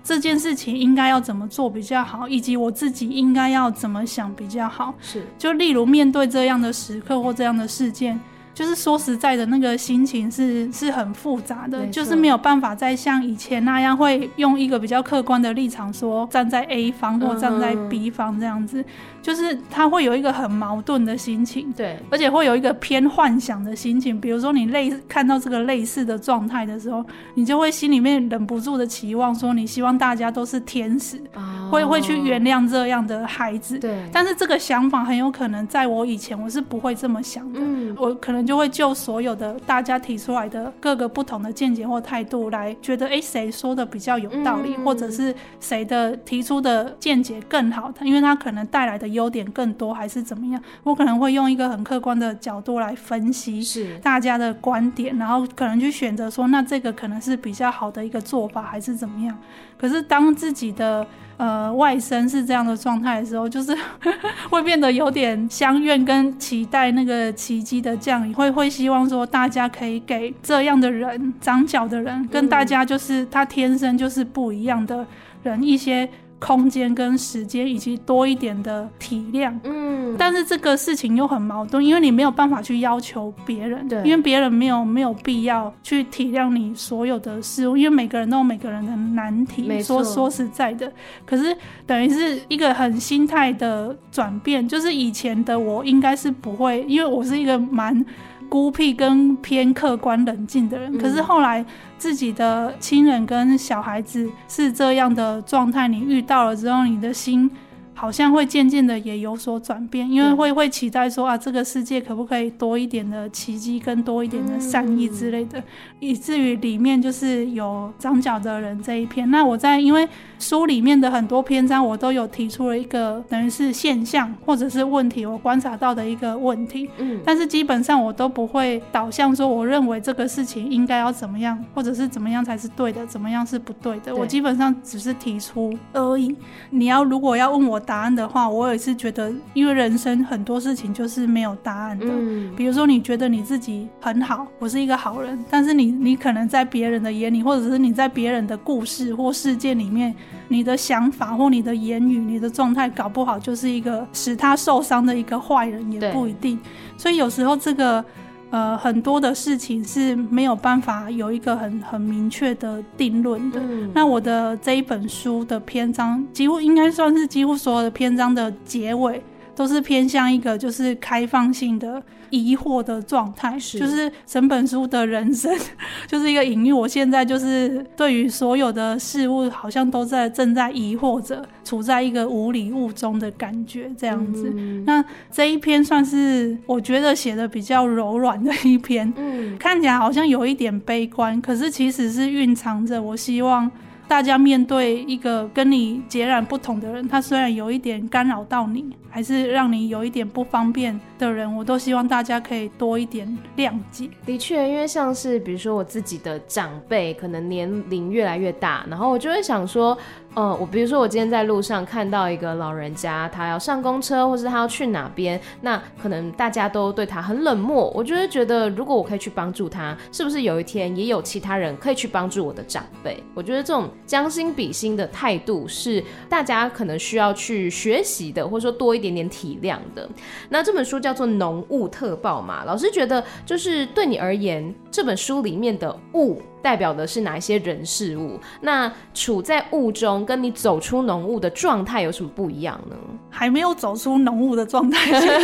[0.02, 4.92] 这件事情应该要怎么做比较好，以及我自己应该要怎么想比较好。
[5.00, 5.24] 是。
[5.38, 8.18] 就例如面对这样的时刻或这样的事件。
[8.54, 18.84] 就是说实在的，那个心情是是很复杂的，就是没有办法再像以前那样，会用一个比较客观的立场说站在 A 方或站在 B 方这样子，嗯、
[19.22, 24.20] 就是他会有一个很矛盾的心情，对，而且会有一个偏幻想的心情。
[24.20, 27.02] 比如说你类看到这个类似的状态的时候，
[27.32, 33.78] 你就会心里面忍不住的期望说，你希望大家都是天使，哦、会会去原谅这样的孩子。
[33.78, 38.42] 对，但是这个想法很有可能在我以前我是不会这么想的，嗯、我可能。
[38.42, 50.60] 就会就所有的大家提出来的各个不同的见解或态度来觉得，哎，谁说的比较有道理，嗯、或者是谁的提出的见解更好，因为他可能带来的优点更多，还是怎么样？
[50.82, 59.36] 我可能会用一个很客观的角度来分析是大家的观点，然后可能去选择说，那这个可能是比较好的一个做法，还是怎么样？
[59.78, 61.06] 可是当自己的
[61.36, 63.76] 呃外甥是这样的状态的时候，就是
[64.48, 75.06] 会变得有点相怨跟期待那个奇迹的降临，会会希望说大家可以给这样的人长脚的人，跟大家就是他天生就是不一样的
[75.42, 76.08] 人一些。
[76.44, 89.62] 空间跟时间，以及多一点的体谅，嗯，但是这个事情又很矛盾，因为你没有办法去要求别人，对，因为别人没有没有必要去体谅你所有的事物，因为每个人都有每个人的难题。
[89.62, 90.02] 没错。
[90.02, 90.92] 说说实在的，
[91.24, 98.04] 可是等于是一个很心态的转变，就是以前的我应该是不会，因为我是一个蛮。
[98.52, 101.64] 孤僻跟偏客观冷静的人，可是后来
[101.96, 107.50] 自己的亲人跟小孩子是这样的状态，你遇到了之后，你的心。
[107.94, 115.64] 好像会渐渐的也有所转变，因为会会期待说啊，这个世界可不可以多一点的奇迹，跟多一点的善意之类的，嗯、
[116.00, 119.30] 以至于里面就是有长角的人这一篇。
[119.30, 126.88] 那我在因为书里面的很多篇章，我都有提出了一个等于是现象或者是问题，我观察到的一个问题。
[126.96, 134.06] 嗯，但是基本上我都不会导向说，我认为这个事情应该要怎么样，或者是怎么样才是对的，怎么样是不对的。
[134.06, 136.34] 对，我基本上只是提出而已。
[136.70, 137.81] 你要如果要问我。
[137.82, 142.06] 答案的话，我也是觉得，因为人生很多事情就是没有答案的。
[142.08, 150.14] 嗯，比如说，你觉得你自己很好，我是一个好人，但是你你可能在别人的眼里，或者是你在别人的故事或事件里面，
[150.48, 156.58] 你的想法或你的言语、你的状态，搞不好就是一个使他受伤的一个坏人，也不一定。
[156.96, 158.04] 所以有时候这个。
[158.52, 163.58] 呃，很多的事情是没有办法有一个很很明确的定论的。
[163.58, 163.90] 嗯。
[163.94, 169.22] 那我的这一本书的篇章，几乎应该算是几乎所有的篇章的结尾。
[169.54, 175.54] 都是偏向一个就是开放性的疑惑的状态，是就是整本书的人生
[176.08, 176.72] 就是一个隐喻。
[176.72, 184.50] 我现在就是对于所有的事物，好像都在正在疑惑着，处在一个无里雾中的感觉这样子。
[184.56, 193.70] 嗯、那这一篇算是我觉得写的比较柔软的一篇，嗯，看起来好像有一点悲观，可是其实是蕴藏着我希望。
[194.12, 204.10] 大家面对一个跟你截然不同的人，他虽然有一点干扰到你，还是让你有一点不方便的人，我都希望大家可以多一点谅解。
[204.26, 209.96] 的确，因为像是比如说我自己的长辈，可能年龄越来越大，然后我就会想说。
[210.34, 217.92] 呃，我比如说，我今天在路上看到一个老人家，他要上公车，或是他要去哪边，那可能大家都对他很冷漠。
[217.94, 223.22] 我就会觉得，如果我可以去帮助他，是不是有一天也有其他人可以去帮助我的长辈？
[223.34, 230.08] 我觉得这种将心比心的态度是大家可能需要去学习的，或者说多一点点体谅的。
[230.48, 236.40] 那这本书叫做《浓雾特报》嘛，老师觉得就是对你而言，这本书里面的雾。
[236.62, 238.38] 代表的是哪一些人事物？
[238.60, 242.96] 那处在雾中，跟你走出浓雾的状态有什么不一样呢？
[243.28, 245.40] 还没有走出浓雾的状态，先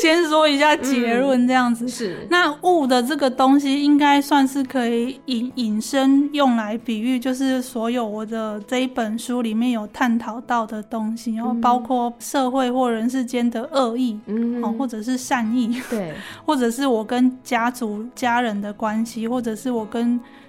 [0.00, 2.26] 先 说一下结论，这样子、嗯、是。
[2.30, 16.14] 那雾的这个东西，应该算是可以引引申用来比喻，就是所有我的这一本书里面有探讨到的东西，然后包括社会或人世间的恶意，嗯，哦或者是善意，对，
[16.46, 19.84] 或者是我跟家族家人的关系，或者是我。
[19.95, 19.95] 跟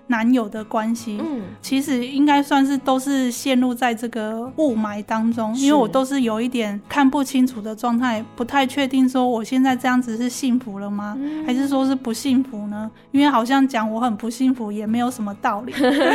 [0.09, 11.13] 男友的关系，嗯，其实应该算是都是陷入在这个雾霾当中，因为我都是有一点看不清楚的状态，不太确定说我现在这样子是幸福了吗？
[11.19, 12.89] 嗯，还是说是不幸福呢？
[13.11, 15.73] 因为好像讲我很不幸福也没有什么道理，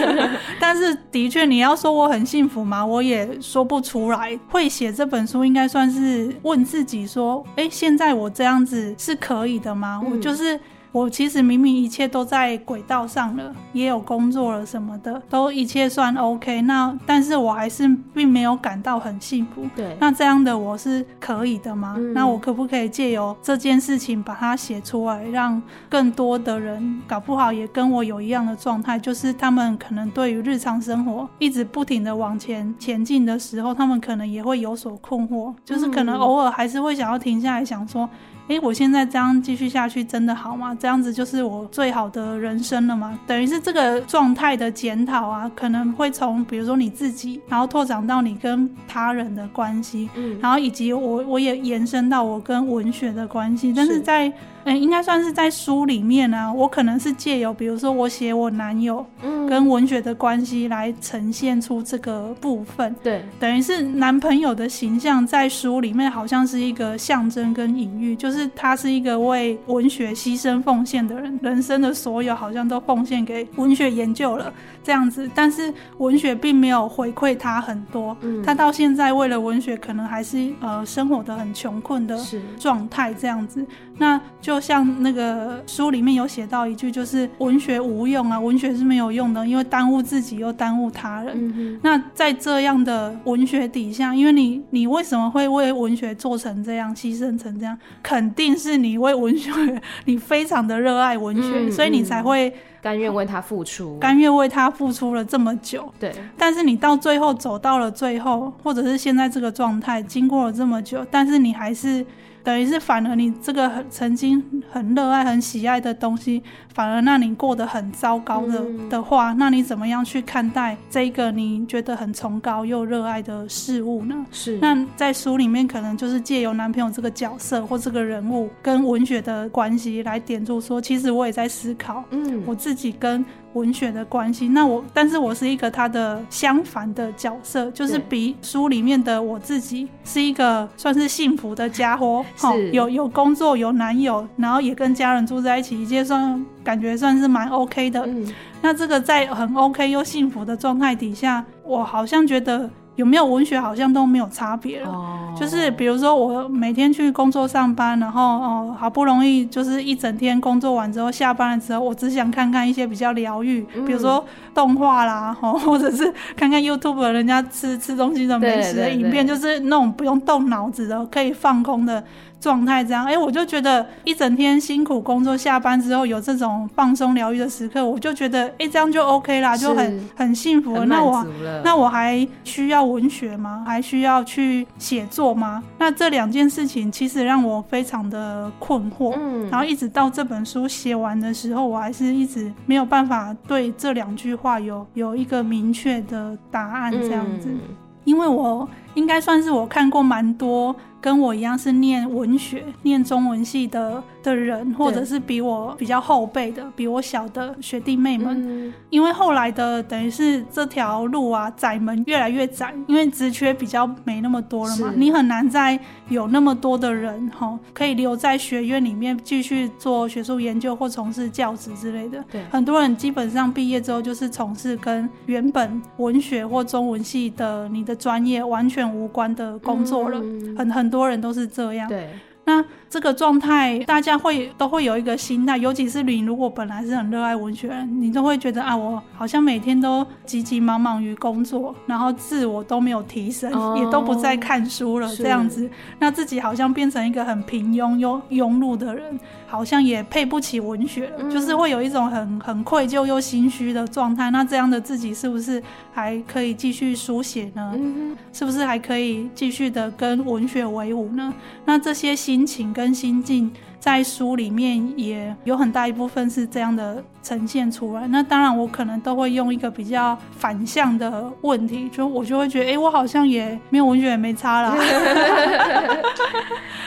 [0.59, 2.83] 但是的确你要说我很幸福吗？
[2.83, 4.39] 我也说不出来。
[4.49, 10.01] 会写这本书应该算是问自己说，哎，现在我这样子是可以的吗？
[10.03, 10.59] 嗯，我就是。
[10.93, 16.61] 我其实明明一切都在轨道上了，也有工作了什么的，都一切算 OK。
[16.62, 19.66] 那但是我还是并没有感到很幸福。
[19.74, 21.95] 对，那这样的我是可以的吗？
[21.97, 38.07] 嗯、那我可不可以借由这件事情把它写出来，让更多的人搞不好也跟我有一样的状态，就是他们可能对于日常生活一直不停的往前前进的时候，他们可能也会有所困惑，就是可能偶尔还是会想要停下来想说。
[38.49, 40.76] 诶，我现在这样继续下去真的好吗？
[40.78, 43.18] 这样子就是我最好的人生了吗？
[43.26, 54.30] 等于是这个状态的检讨啊，可能会从比如说你自己，然后拓展到你跟他人的关系，嗯，然后以及我我也延伸到我跟文学的关系，但是在
[54.65, 59.05] 嗯，应该算是在书里面啊，我可能是借由，比如说我写我男友
[59.49, 62.95] 跟文学的关系来呈现出这个部分。
[63.03, 74.53] 对，等于是男朋友的形象在书里面好像是一个象征跟隐喻，就是他是一个为文学牺牲奉献的人，人生的所有好像都奉献给文学研究了
[74.83, 82.19] 这样子，但是文学并没有回馈他很多，嗯，他到现在为了文学可能还是呃生活的很穷困的
[82.59, 83.65] 状态这样子。
[83.99, 91.33] 那就像那个书里面有写到一句，就是文学无用啊，文学是没有用的，因为耽误自己又耽误他人。
[91.37, 97.77] 嗯、那在这样的文学底下，因为你你为什么会为文学做成这样，牺牲成这样？
[98.03, 99.51] 肯定是你为文学，
[100.07, 105.93] 你非常的热爱文学，嗯、所以你才会甘愿为他付出，甘愿为他付出了这么久。
[105.99, 112.05] 对，但是你到最后走到了最后，或者是现在这个状态，经过了这么久，但是你还是。
[112.43, 116.43] 等于是反而你这个很曾经很热爱、很喜爱的东西，
[116.74, 124.26] 反而让你过得很糟糕的、嗯、的话，那你怎么样去看待这个你觉得很崇高又热爱的事物呢？
[124.30, 124.59] 是。
[124.59, 133.24] 那在书里面可能就是借由男朋友这个角色或这个人物跟文学的关系来点出说，其实我也在思考，嗯，我自己跟。
[133.55, 142.25] 文学的关系，那我，但是我是一个他的相反的角色，就是比书里面的我自己是一个算是幸福的家伙，
[142.73, 148.03] 有有工作，有男友，然后也跟家人住在一起，一切算感觉算是蛮 OK 的。
[148.07, 152.71] 嗯，那这个在很 OK 又幸福的状态底下，我好像觉得。
[152.97, 155.38] 有没有文学好像都没有差别了，oh.
[155.38, 164.22] 就是比如说我每天去工作上班，然后哦好不容易就是一整天工作完之后下班了之后，我只想看看一些比较疗愈，嗯、比如说
[164.55, 172.05] 动画啦， 或者是看看 YouTube 人家吃吃东西的美食的影片，就是那种不用动脑子的可以放空的。
[172.43, 180.84] 状态这样，哎、欸，我就觉得一整天辛苦工作，下班之后有这种放松疗愈的时刻，我就觉得，哎、欸，这样就 OK 啦，就很很幸福了。
[180.86, 181.24] 那我
[181.62, 183.62] 那我还需要文学吗？
[183.64, 185.62] 还需要去写作吗？
[185.78, 189.14] 那这两件事情其实让我非常的困惑。
[189.16, 197.61] 嗯，然后一直到这本书写完的时候，我还是一直没有办法对这两句话有有一个明确的答案这样子，嗯、
[198.03, 200.74] 因为我应该算是我看过蛮多。
[201.03, 215.76] 跟我一样是念文学、念中文系的的人，或者是比我比较后辈的、比我小的学弟妹们，嗯、因为后来的等于是这条路啊，窄门越来越窄，因为职缺比较没那么多了嘛，你很难再
[216.09, 222.24] 有那么多的人哈，可以留在学院里面继续做学术研究或从事教职之类的。
[222.30, 230.18] 对，很多人基本上毕业之后就是从事跟原本文学或中文系的你的专业完全无关的工作了，
[230.57, 230.72] 很。
[230.72, 231.89] 很多人都是这样。
[231.89, 232.11] 对，
[232.45, 249.18] 那这个状态，大家会都会有一个心态，尤其是你如果本来是很热爱文学人，你都会觉得啊，我好像每天都急急忙忙于工作，然后自我都没有提升，哦、也都不再看书了，这样子，那自己好像变成一个很平庸又庸碌的人。
[249.47, 254.30] 好像也配不起文学了，嗯、就是会有一种很很愧疚又心虚的状态。
[254.30, 255.62] 那这样的自己是不是
[255.93, 257.70] 还可以继续书写呢？
[257.74, 261.34] 嗯、是不是还可以继续的跟文学为伍呢？
[261.66, 263.53] 那这些心情跟心境。
[263.83, 268.07] 在书里面也有很大一部分是这样的呈现出来。
[268.07, 274.76] 那当然，我可能都会用一个比较反向的问题，就我就会觉得，哎、欸，我好像也没有文学也没差啦。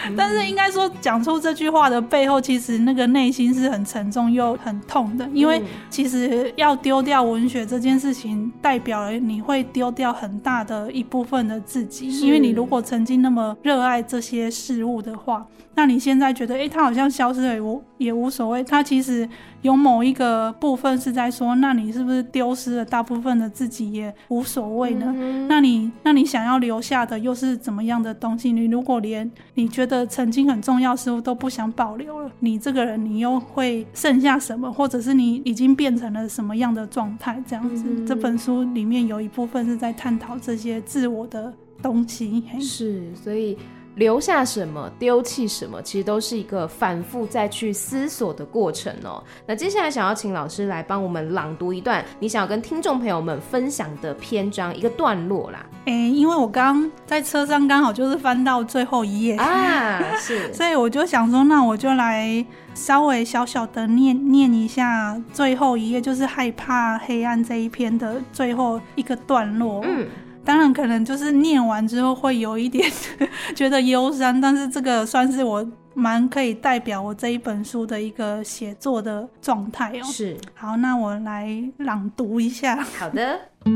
[0.16, 5.28] 但是应该说，讲出这句话的背后，其实那个内心是很沉重又很痛的。
[5.34, 12.22] 因为其实要丢掉文学这件事情，代表了你会丢掉很大的一部分的自己。
[12.22, 15.46] 因为你如果曾经那么热爱这些事物的话。
[15.76, 18.64] 那你现在觉得，诶、欸，他好像消失了也无也无所谓。
[18.64, 19.28] 他其实
[19.62, 25.14] 有某一个部分是在说，那你是不是丢失了大部分的自己也无所谓呢？
[25.18, 28.54] 嗯、那你那你想要留下的又是怎么样的东西？
[28.54, 34.72] 你如果连你觉得曾经很重要的事物都不想保留了，你这个人你又会剩下什么？
[34.72, 37.44] 或者是你已经变成了什么样的状态？
[37.46, 42.42] 这样子，嗯、这本书里面有一部分是在探讨这些自我的东西。
[42.62, 43.58] 是，所以。
[43.96, 49.24] 留下什么，丢弃什么，其实都是一个反复再去思索的过程哦。
[49.48, 55.66] 那接下来想要请老师来帮我们朗读一段你想要跟听众朋友们分享的篇章一个段落啦。
[55.86, 69.82] 哎、欸，因为我刚在车上刚好就是翻到最后一页啊，是，所以我就想说，那我就来稍微小小的念念一下最后一页，就是害怕黑暗这一篇的最后一个段落。
[69.86, 70.08] 嗯。
[70.46, 72.88] 当然，可能就是念完之后会有一点
[73.56, 80.04] 觉得忧伤，但是这个算是我蛮可以代表我这一本书的一个写作的状态哦。
[80.04, 82.76] 是，好，那我来朗读一下。
[82.98, 83.40] 好的。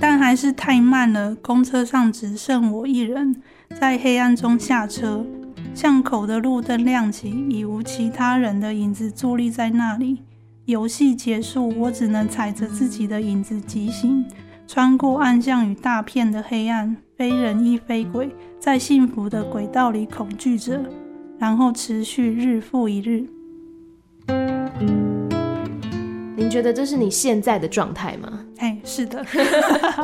[0.00, 3.42] 但还是太慢了，公车上只剩我一人，
[3.78, 5.24] 在黑暗中下车。
[5.74, 10.22] 巷口的路灯亮起，已无其他人的影子伫立在那里。
[10.66, 14.24] 游戏结束，我只能踩着自己的影子疾行，
[14.66, 20.80] 穿过暗巷与大片的黑暗，非人亦非鬼，在幸福的轨道里恐惧着，
[21.38, 23.26] 然后持续日复一日。
[26.34, 28.46] 您觉得这是你现在的状态吗？
[28.56, 29.22] 哎，是的，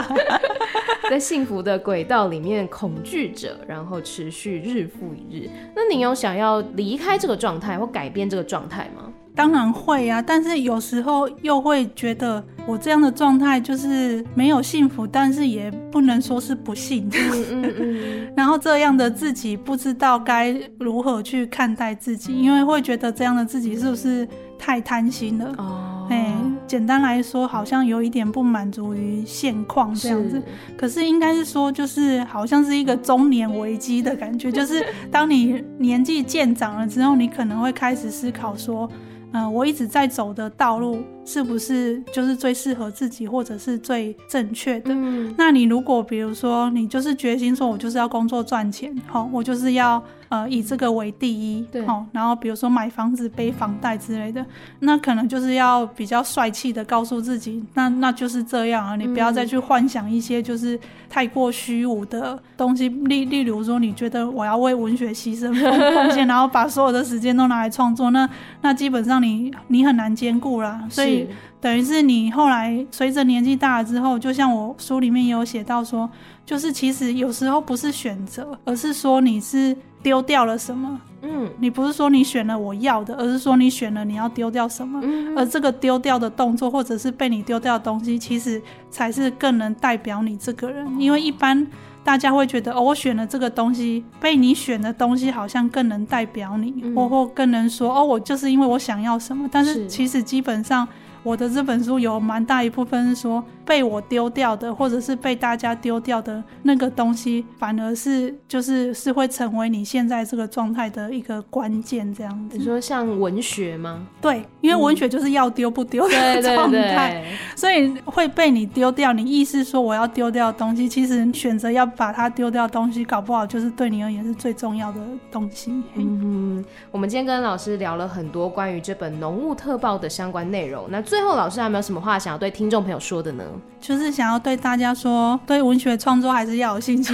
[1.09, 5.49] 在幸福的轨道里面恐惧着，然后持续日复一日。
[5.75, 9.11] 那你有想要离开这个状态或改变这个状态吗？
[9.41, 17.09] 当然会啊，但是有时候又会觉得我这样的状态就是没有幸福，但是也不能说是不幸。
[17.09, 18.33] 嗯嗯嗯。
[18.37, 24.29] 然后这样的自己不知道该如何去看待自己，因为会觉得这样的自己是不是
[24.59, 25.55] 太贪心了？
[25.57, 26.35] 哦，哎，
[26.67, 30.37] 简单来说，好像有一点不满足于现况这样子。
[30.37, 30.43] 是。
[30.77, 38.87] 可是应该是说，就是好像是一个中年危机的感觉，就是当你年纪渐长了之后，你可能会开始思考说。
[39.33, 44.93] 嗯、呃，我一直在走的道路是不是就是最适合自己，或者是最正确的？
[44.93, 50.03] 嗯，那你如果比如说你就是决心说，我就是要工作赚钱，好，我就是要。
[50.31, 54.47] 呃，以这个为第一，对，好，然后比如说买房子、背房贷之类的，
[54.79, 60.79] 那可能就是要比较帅气的告诉自己，那那就是这样啊，你不要再去幻想一些就是
[61.09, 68.31] 太过虚无的东西，例例如说，你觉得我要为文学牺牲奉献，然后把所有的时间都拿来创作，那
[68.63, 71.27] 那基本上你你很难兼顾啦，所以
[71.61, 76.09] 等于是你后来随着年纪大了之后，就像我书里面也有写到说，
[76.47, 79.77] 就是其实有时候不是选择，而是说你是。
[80.03, 80.99] 丢掉了什么？
[81.21, 84.99] 嗯，你不是说你选了我要的，而是说你选了你要丢掉什么？
[85.05, 90.99] 嗯，而这个丢掉的动作，或者是被你丢掉的东西，其实才是更能代表你这个人。
[90.99, 91.67] 因为一般
[92.03, 99.47] 大家会觉得，哦，我选了这个东西，被你选的东西好像更能代表你，嗯，或或更能说，哦，我就是因为我想要什么。
[99.53, 100.89] 但是其实基本上。
[101.23, 112.57] 我的这本书有蛮大一部分是说被我丢掉的，或者是被大家丢掉的那个东西，反而是就是是会成为你现在这个状态的一个关键，这样子。
[112.57, 114.07] 你说像文学吗？
[114.21, 117.23] 对，因为文学就是要丢不丢的 状态，
[117.55, 119.13] 所以会被你丢掉。
[119.13, 125.01] 你意思说我要丢掉的东西，其实选择要把它丢掉的东西，搞不好就是对你而言是最重要的
[125.31, 125.71] 东西。
[125.97, 131.05] 嗯，我们今天跟老师聊了很多关于这本《浓雾特报》的相关内容，那。
[131.11, 133.43] 最后，老师还有没有什么话想要对听众朋友说的呢？
[133.81, 137.13] 就是想要对大家说，对文学创作还是要有信心。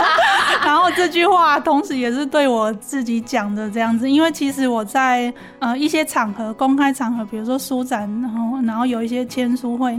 [0.64, 9.94] 然后这句话，同时也是对我自己讲的这样子，因为其实我在呃一些场合、公开场合，比如说书展，然后然后有一些签书会。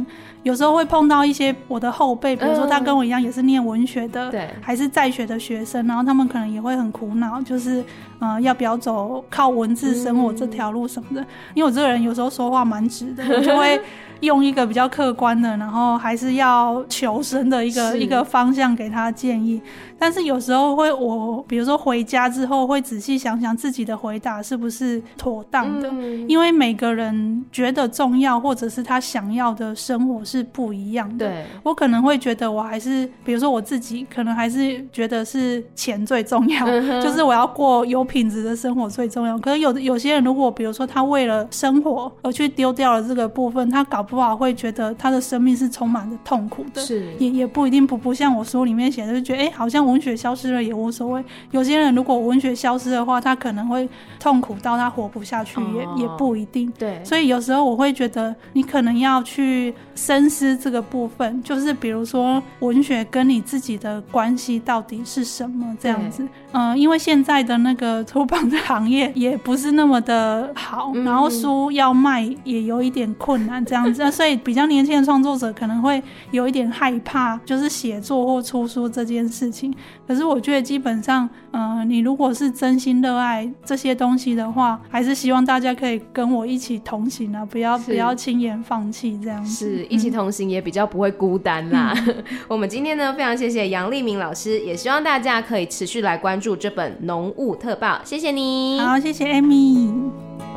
[0.46, 7.84] 有时候会碰到一些我的后辈，比如说他跟我一样也是念文学的，对，还是在学的学生，然后他们可能也会很苦恼，就是
[8.20, 11.26] 呃要不要走靠文字生活这条路什么的。
[11.56, 13.82] 因为我这个人有时候说话蛮直的， 我就会
[14.20, 19.60] 用一个比较客观的，然后还是要求生的一个一个方向给他建议。
[19.98, 25.90] 但是有时候会我比如说回家之后会仔细想想自己的回答是不是妥当的，
[26.28, 30.35] 因为每个人觉得重要或者是他想要的生活是。
[30.36, 31.28] 是不一样的。
[31.28, 39.38] 对，我可能会觉得，我还是，比如说我自己，可能还是觉得是钱最重要，嗯，就是我要过有品质的生活最重要。
[39.40, 46.82] 可是有有些人，如果比如说他为了生活而去丢掉了这个部分，他搞不好会觉得他的生命是充满着痛苦的。
[46.82, 51.24] 是，也也不一定不不像我书里面写的，就觉得哎，欸，好像文学消失了也无所谓。
[51.52, 53.88] 有些人如果文学消失的话，他可能会
[54.20, 56.72] 痛苦到他活不下去，也，哦，也不一定。
[56.78, 60.25] 对，所以有时候我会觉得，你可能要去深。
[60.30, 66.24] 思这个部分，就是比如说文学跟你自己的关系到底是什么这样子？
[66.52, 76.02] 嗯、呃，因为现在的那个出版的行业也不是那么的好，嗯、然后书要卖也有一点困难这样子， 所以比较年轻的创作者可能会
[76.32, 79.76] 有一点害怕，就是写作或出书这件事情。
[80.08, 90.05] 可是我觉得基本上，嗯、呃，你如果是真心热爱这些东西的话，还是希望大家可以跟我一起同行啊，不要不要轻言放弃这样子，是一起。
[90.10, 91.94] 同行也比较不会孤单啦。
[92.08, 97.96] 嗯、 我们今天呢，非常谢谢杨立明老师，也希望大家可以持续来关注这本《农务特报》。
[98.04, 100.55] 谢谢你，好，谢谢 Amy。